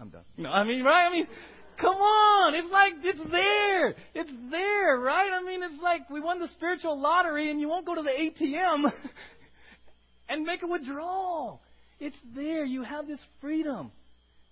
I'm 0.00 0.08
done. 0.08 0.24
No, 0.36 0.48
I 0.48 0.64
mean, 0.64 0.82
right? 0.82 1.06
I 1.06 1.12
mean, 1.12 1.26
Come 1.80 1.96
on, 1.96 2.54
it's 2.54 2.70
like 2.70 2.94
it's 3.02 3.30
there. 3.30 3.94
It's 4.14 4.30
there, 4.50 4.98
right? 4.98 5.30
I 5.32 5.42
mean, 5.42 5.62
it's 5.62 5.82
like 5.82 6.10
we 6.10 6.20
won 6.20 6.38
the 6.38 6.48
spiritual 6.48 7.00
lottery 7.00 7.50
and 7.50 7.60
you 7.60 7.68
won't 7.68 7.86
go 7.86 7.94
to 7.94 8.02
the 8.02 8.10
ATM 8.10 8.92
and 10.28 10.44
make 10.44 10.62
a 10.62 10.66
withdrawal. 10.66 11.62
It's 11.98 12.16
there. 12.34 12.64
You 12.64 12.82
have 12.82 13.06
this 13.06 13.20
freedom. 13.40 13.92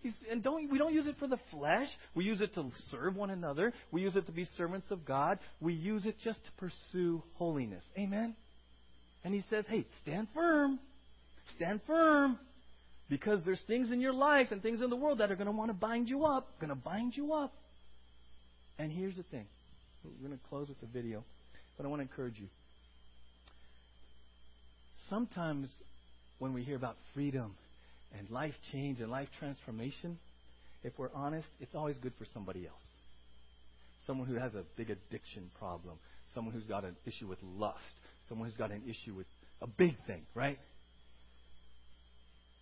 He's, 0.01 0.13
and 0.31 0.43
don't 0.43 0.71
we 0.71 0.79
don't 0.79 0.95
use 0.95 1.07
it 1.07 1.17
for 1.19 1.27
the 1.27 1.39
flesh. 1.51 1.89
We 2.15 2.25
use 2.25 2.41
it 2.41 2.55
to 2.55 2.71
serve 2.91 3.17
one 3.17 3.31
another. 3.31 3.73
We 3.91 4.03
use 4.03 4.15
it 4.17 4.27
to 4.27 4.33
be 4.33 4.47
servants 4.57 4.87
of 4.91 5.05
God. 5.05 5.39
We 5.61 5.75
use 5.75 6.07
it 6.07 6.17
just 6.23 6.39
to 6.45 6.53
pursue 6.53 7.23
holiness. 7.35 7.83
Amen. 7.99 8.37
And 9.25 9.35
he 9.35 9.43
says, 9.51 9.67
"Hey, 9.69 9.87
stand 10.03 10.29
firm. 10.35 10.79
Stand 11.57 11.81
firm." 11.87 12.39
Because 13.09 13.41
there's 13.45 13.61
things 13.67 13.91
in 13.91 14.01
your 14.01 14.13
life 14.13 14.49
and 14.51 14.63
things 14.63 14.83
in 14.83 14.91
the 14.91 14.97
world 14.97 15.19
that 15.19 15.31
are 15.31 15.37
going 15.37 15.47
to 15.47 15.53
want 15.53 15.71
to 15.71 15.75
bind 15.75 16.09
you 16.09 16.27
up, 16.27 16.49
going 16.61 16.69
to 16.69 16.75
bind 16.75 17.17
you 17.17 17.33
up. 17.33 17.55
And 18.79 18.93
here's 18.93 19.17
the 19.17 19.23
thing. 19.25 19.47
We're 20.05 20.29
going 20.29 20.39
to 20.39 20.49
close 20.49 20.69
with 20.69 20.81
the 20.81 20.87
video, 20.87 21.25
but 21.77 21.87
I 21.87 21.89
want 21.89 22.01
to 22.01 22.03
encourage 22.03 22.39
you. 22.39 22.49
Sometimes 25.09 25.69
when 26.39 26.53
we 26.53 26.63
hear 26.63 26.77
about 26.77 26.97
freedom 27.15 27.55
and 28.17 28.29
life 28.31 28.55
change 28.73 29.01
and 29.01 29.11
life 29.11 29.29
transformation, 29.39 30.19
if 30.85 30.93
we're 30.99 31.13
honest, 31.15 31.49
it's 31.61 31.75
always 31.75 31.97
good 31.97 32.13
for 32.19 32.27
somebody 32.33 32.67
else. 32.67 32.77
Someone 34.07 34.29
who 34.29 34.37
has 34.37 34.55
a 34.55 34.65
big 34.77 34.91
addiction 34.91 35.51
problem, 35.59 35.97
someone 36.35 36.55
who's 36.55 36.65
got 36.65 36.85
an 36.85 36.97
issue 37.05 37.27
with 37.27 37.39
lust, 37.43 37.79
someone 38.29 38.49
who's 38.49 38.57
got 38.57 38.71
an 38.71 38.83
issue 38.89 39.15
with 39.15 39.27
a 39.61 39.67
big 39.67 39.97
thing, 40.07 40.23
right? 40.35 40.59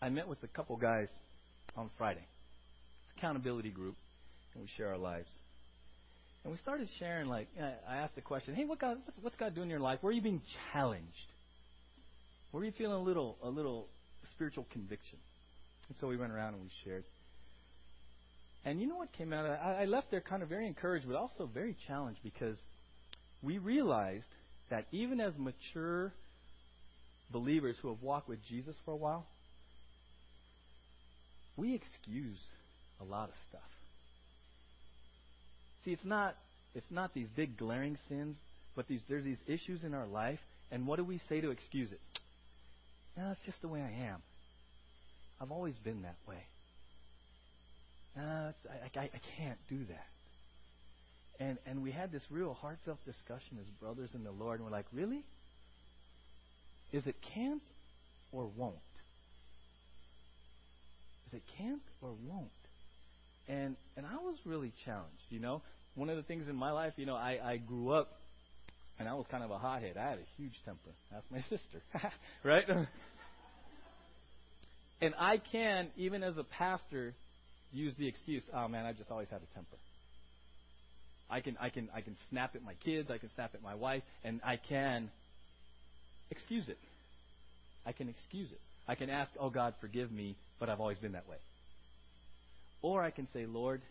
I 0.07 0.09
met 0.09 0.29
with 0.29 0.41
a 0.45 0.47
couple 0.47 0.77
guys 0.77 1.09
on 1.77 1.91
Friday. 1.99 2.21
It's 2.21 3.19
accountability 3.19 3.71
group, 3.71 3.97
and 4.55 4.63
we 4.63 4.69
share 4.77 4.91
our 4.91 4.97
lives. 4.97 5.27
And 6.45 6.53
we 6.53 6.59
started 6.59 6.89
sharing, 7.01 7.27
like, 7.27 7.49
uh, 7.61 7.71
I 7.91 7.97
asked 7.97 8.15
the 8.15 8.21
question, 8.21 8.55
hey, 8.55 8.67
what 8.67 8.79
God, 8.79 8.99
what's 9.23 9.35
God 9.35 9.57
doing 9.57 9.65
in 9.65 9.71
your 9.71 9.81
life? 9.81 9.99
Where 10.03 10.11
are 10.11 10.15
you 10.15 10.23
being 10.23 10.43
challenged? 10.73 11.11
Where 12.53 12.63
are 12.63 12.65
you 12.65 12.73
feeling 12.79 12.95
a 12.95 13.03
little, 13.03 13.37
a 13.43 13.49
little 13.49 13.89
spiritual 14.33 14.65
conviction? 14.71 15.19
And 15.89 15.99
so 16.01 16.07
we 16.07 16.17
went 16.17 16.31
around 16.31 16.55
and 16.55 16.63
we 16.63 16.71
shared. 16.85 17.03
And 18.65 18.81
you 18.81 18.87
know 18.87 18.99
what 18.99 19.13
came 19.13 19.33
out 19.33 19.45
of 19.45 19.51
that? 19.51 19.61
I, 19.61 19.83
I 19.83 19.85
left 19.87 20.13
there 20.13 20.21
kind 20.21 20.45
of 20.45 20.49
very 20.49 20.69
encouraged, 20.69 21.09
but 21.09 21.17
also 21.17 21.51
very 21.53 21.77
challenged 21.89 22.21
because 22.23 22.59
we 23.43 23.59
realized 23.59 24.27
that 24.71 24.87
even 24.93 25.21
as 25.21 25.33
mature 25.37 26.13
believers 27.33 27.77
who 27.83 27.89
have 27.89 28.01
walked 28.03 28.29
with 28.29 28.39
Jesus 28.49 28.77
for 28.85 28.93
a 28.93 28.97
while, 28.97 29.27
we 31.57 31.75
excuse 31.75 32.39
a 33.01 33.05
lot 33.05 33.29
of 33.29 33.35
stuff. 33.49 33.61
See, 35.85 35.93
it's 35.93 36.05
not 36.05 36.37
it's 36.75 36.91
not 36.91 37.15
these 37.15 37.29
big 37.35 37.57
glaring 37.57 37.97
sins, 38.09 38.37
but 38.75 38.89
these 38.89 39.01
there's 39.09 39.25
these 39.25 39.39
issues 39.47 39.85
in 39.85 39.95
our 39.95 40.07
life, 40.07 40.41
and 40.71 40.87
what 40.87 40.97
do 40.97 41.05
we 41.05 41.21
say 41.29 41.41
to 41.41 41.51
excuse 41.51 41.93
it? 41.93 42.01
No, 43.17 43.31
it's 43.31 43.41
just 43.47 43.61
the 43.63 43.69
way 43.69 43.81
I 43.81 44.11
am. 44.11 44.21
I've 45.41 45.53
always 45.53 45.75
been 45.77 46.03
that 46.03 46.17
way. 46.29 46.43
No, 48.17 48.53
I, 48.71 48.99
I, 48.99 49.03
I 49.03 49.21
can't 49.39 49.59
do 49.69 49.79
that. 49.89 50.07
And 51.39 51.59
and 51.67 51.83
we 51.83 51.93
had 51.93 52.13
this 52.13 52.23
real 52.31 52.55
heartfelt 52.55 52.99
discussion 53.05 53.59
as 53.61 53.67
brothers 53.81 54.11
in 54.15 54.25
the 54.25 54.31
Lord, 54.31 54.59
and 54.59 54.65
we're 54.69 54.77
like, 54.77 54.87
really? 54.93 55.25
Is 56.93 57.07
it 57.07 57.17
can't 57.35 57.63
or 58.33 58.51
won't? 58.57 58.75
Is 61.27 61.35
it 61.35 61.43
can't 61.59 61.83
or 62.01 62.11
won't? 62.29 62.51
And 63.49 63.77
and 63.97 64.07
I 64.07 64.17
was 64.17 64.37
really 64.45 64.73
challenged. 64.85 65.25
You 65.31 65.41
know, 65.41 65.63
one 65.95 66.11
of 66.11 66.17
the 66.17 66.23
things 66.23 66.49
in 66.49 66.57
my 66.57 66.73
life, 66.73 66.93
you 66.97 67.07
know, 67.07 67.17
I 67.17 67.39
I 67.43 67.57
grew 67.57 67.91
up 67.91 68.09
and 68.99 69.09
I 69.09 69.15
was 69.15 69.27
kind 69.31 69.45
of 69.45 69.51
a 69.51 69.59
hothead. 69.59 69.97
I 69.97 70.11
had 70.11 70.19
a 70.19 70.27
huge 70.37 70.55
temper. 70.65 70.91
That's 71.13 71.27
my 71.31 71.41
sister, 71.43 71.83
right? 72.45 72.65
and 75.01 75.15
I 75.19 75.39
can, 75.39 75.89
even 75.97 76.23
as 76.23 76.37
a 76.37 76.45
pastor, 76.45 77.15
use 77.73 77.95
the 77.99 78.09
excuse, 78.09 78.43
"Oh 78.55 78.69
man, 78.69 78.87
I've 78.87 78.99
just 78.99 79.11
always 79.11 79.29
had 79.29 79.41
a 79.43 79.55
temper." 79.55 79.77
I 81.29 81.41
can 81.41 81.57
I 81.61 81.71
can 81.71 81.89
I 81.95 82.03
can 82.03 82.17
snap 82.31 82.55
at 82.55 82.63
my 82.63 82.75
kids, 82.85 83.11
I 83.11 83.19
can 83.19 83.31
snap 83.35 83.55
at 83.55 83.63
my 83.63 83.75
wife, 83.75 84.03
and 84.25 84.41
I 84.45 84.57
can 84.57 85.11
excuse 86.31 86.69
it. 86.69 86.79
I 87.85 87.93
can 87.93 88.09
excuse 88.09 88.51
it. 88.53 88.61
I 88.89 88.95
can 88.95 89.11
ask, 89.11 89.31
"Oh 89.39 89.51
God, 89.51 89.75
forgive 89.81 90.13
me 90.13 90.37
but 90.59 90.69
I've 90.69 90.81
always 90.81 90.99
been 90.99 91.13
that 91.13 91.29
way. 91.29 91.37
Or 92.83 93.03
I 93.03 93.11
can 93.11 93.29
say, 93.33 93.47
Lord, 93.47 93.83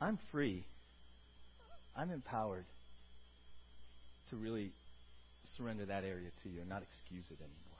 I'm 0.00 0.18
free. 0.30 0.64
I'm 1.96 2.10
empowered 2.10 2.66
to 4.30 4.36
really 4.36 4.72
surrender 5.56 5.86
that 5.86 6.04
area 6.04 6.28
to 6.42 6.48
you 6.48 6.60
and 6.60 6.68
not 6.68 6.82
excuse 6.82 7.24
it 7.30 7.38
anymore. 7.38 7.74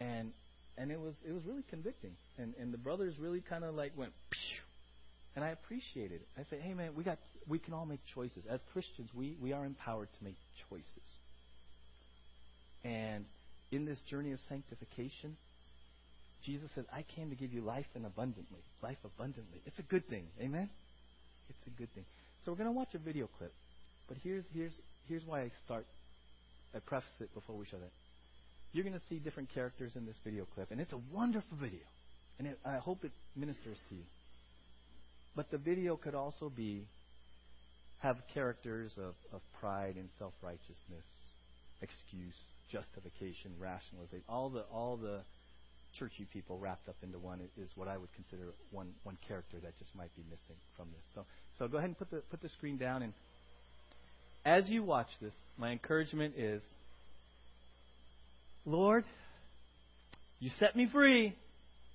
And 0.00 0.32
and 0.76 0.92
it 0.92 1.00
was 1.00 1.14
it 1.26 1.32
was 1.32 1.42
really 1.44 1.64
convicting. 1.70 2.12
And 2.38 2.54
and 2.60 2.72
the 2.72 2.78
brothers 2.78 3.14
really 3.18 3.40
kind 3.40 3.64
of 3.64 3.74
like 3.74 3.92
went 3.96 4.12
Pew! 4.30 4.60
and 5.34 5.44
I 5.44 5.50
appreciated 5.50 6.20
it. 6.20 6.28
I 6.36 6.42
say, 6.50 6.60
"Hey 6.60 6.74
man, 6.74 6.94
we 6.94 7.04
got 7.04 7.18
we 7.48 7.58
can 7.58 7.74
all 7.74 7.86
make 7.86 8.00
choices. 8.14 8.44
As 8.48 8.60
Christians, 8.72 9.08
we 9.14 9.36
we 9.40 9.52
are 9.52 9.64
empowered 9.64 10.08
to 10.18 10.24
make 10.24 10.36
choices." 10.68 10.84
And 12.84 13.24
in 13.70 13.84
this 13.84 13.98
journey 14.10 14.32
of 14.32 14.40
sanctification, 14.48 15.36
Jesus 16.44 16.70
said, 16.74 16.84
I 16.92 17.04
came 17.16 17.30
to 17.30 17.36
give 17.36 17.52
you 17.52 17.60
life 17.62 17.86
and 17.94 18.06
abundantly. 18.06 18.60
Life 18.82 18.98
abundantly. 19.04 19.60
It's 19.66 19.78
a 19.78 19.82
good 19.82 20.08
thing. 20.08 20.24
Amen? 20.40 20.70
It's 21.48 21.66
a 21.66 21.70
good 21.70 21.92
thing. 21.94 22.04
So 22.44 22.52
we're 22.52 22.58
going 22.58 22.68
to 22.70 22.76
watch 22.76 22.94
a 22.94 22.98
video 22.98 23.28
clip. 23.38 23.52
But 24.08 24.16
here's, 24.22 24.44
here's, 24.54 24.72
here's 25.08 25.24
why 25.26 25.42
I 25.42 25.50
start. 25.64 25.86
I 26.74 26.78
preface 26.78 27.08
it 27.20 27.32
before 27.34 27.56
we 27.56 27.66
show 27.66 27.78
that. 27.78 27.90
You're 28.72 28.84
going 28.84 28.98
to 28.98 29.06
see 29.08 29.18
different 29.18 29.52
characters 29.52 29.92
in 29.96 30.06
this 30.06 30.16
video 30.24 30.46
clip. 30.54 30.70
And 30.70 30.80
it's 30.80 30.92
a 30.92 31.00
wonderful 31.12 31.56
video. 31.60 31.80
And 32.38 32.48
it, 32.48 32.58
I 32.64 32.76
hope 32.76 33.04
it 33.04 33.12
ministers 33.34 33.78
to 33.88 33.94
you. 33.94 34.04
But 35.34 35.50
the 35.50 35.58
video 35.58 35.96
could 35.96 36.14
also 36.14 36.50
be 36.54 36.86
have 38.00 38.16
characters 38.32 38.92
of, 38.96 39.14
of 39.32 39.40
pride 39.60 39.94
and 39.96 40.08
self 40.18 40.32
righteousness, 40.42 41.04
excuse, 41.82 42.34
justification, 42.70 43.52
rationalization, 43.58 44.24
all 44.28 44.50
the 44.50 44.62
all 44.72 44.96
the 44.96 45.20
churchy 45.98 46.26
people 46.32 46.58
wrapped 46.58 46.88
up 46.88 46.96
into 47.02 47.18
one 47.18 47.40
is 47.56 47.68
what 47.74 47.88
I 47.88 47.96
would 47.96 48.12
consider 48.14 48.52
one 48.70 48.92
one 49.02 49.18
character 49.26 49.58
that 49.62 49.78
just 49.78 49.94
might 49.94 50.14
be 50.16 50.22
missing 50.24 50.56
from 50.76 50.88
this. 50.90 51.02
So 51.14 51.24
so 51.58 51.68
go 51.68 51.78
ahead 51.78 51.90
and 51.90 51.98
put 51.98 52.10
the 52.10 52.22
put 52.30 52.40
the 52.40 52.48
screen 52.48 52.76
down 52.78 53.02
and 53.02 53.12
as 54.44 54.68
you 54.68 54.82
watch 54.82 55.08
this, 55.20 55.34
my 55.58 55.72
encouragement 55.72 56.34
is 56.36 56.62
Lord, 58.64 59.04
you 60.40 60.50
set 60.58 60.76
me 60.76 60.88
free. 60.92 61.34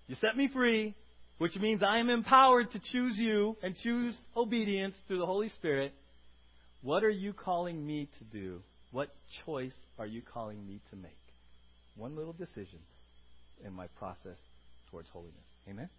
You 0.08 0.15
set 0.19 0.36
me 0.36 0.49
free, 0.51 0.95
which 1.38 1.56
means 1.56 1.82
I 1.82 1.99
am 1.99 2.10
empowered 2.10 2.71
to 2.71 2.79
choose 2.91 3.17
you 3.17 3.56
and 3.63 3.75
choose 3.77 4.15
obedience 4.36 4.95
through 5.08 5.19
the 5.19 5.25
Holy 5.25 5.49
Spirit. 5.49 5.93
What 6.82 7.03
are 7.03 7.10
you 7.10 7.32
calling 7.32 7.86
me 7.86 8.10
to 8.19 8.23
do? 8.25 8.62
What 8.91 9.10
choice 9.45 9.73
are 9.97 10.06
you 10.06 10.21
calling 10.21 10.67
me 10.67 10.82
to 10.89 10.95
make? 10.95 11.12
One 11.95 12.15
little 12.15 12.34
decision 12.34 12.79
in 13.63 13.73
my 13.73 13.87
process 13.87 14.37
towards 14.89 15.09
holiness. 15.09 15.45
Amen? 15.67 15.89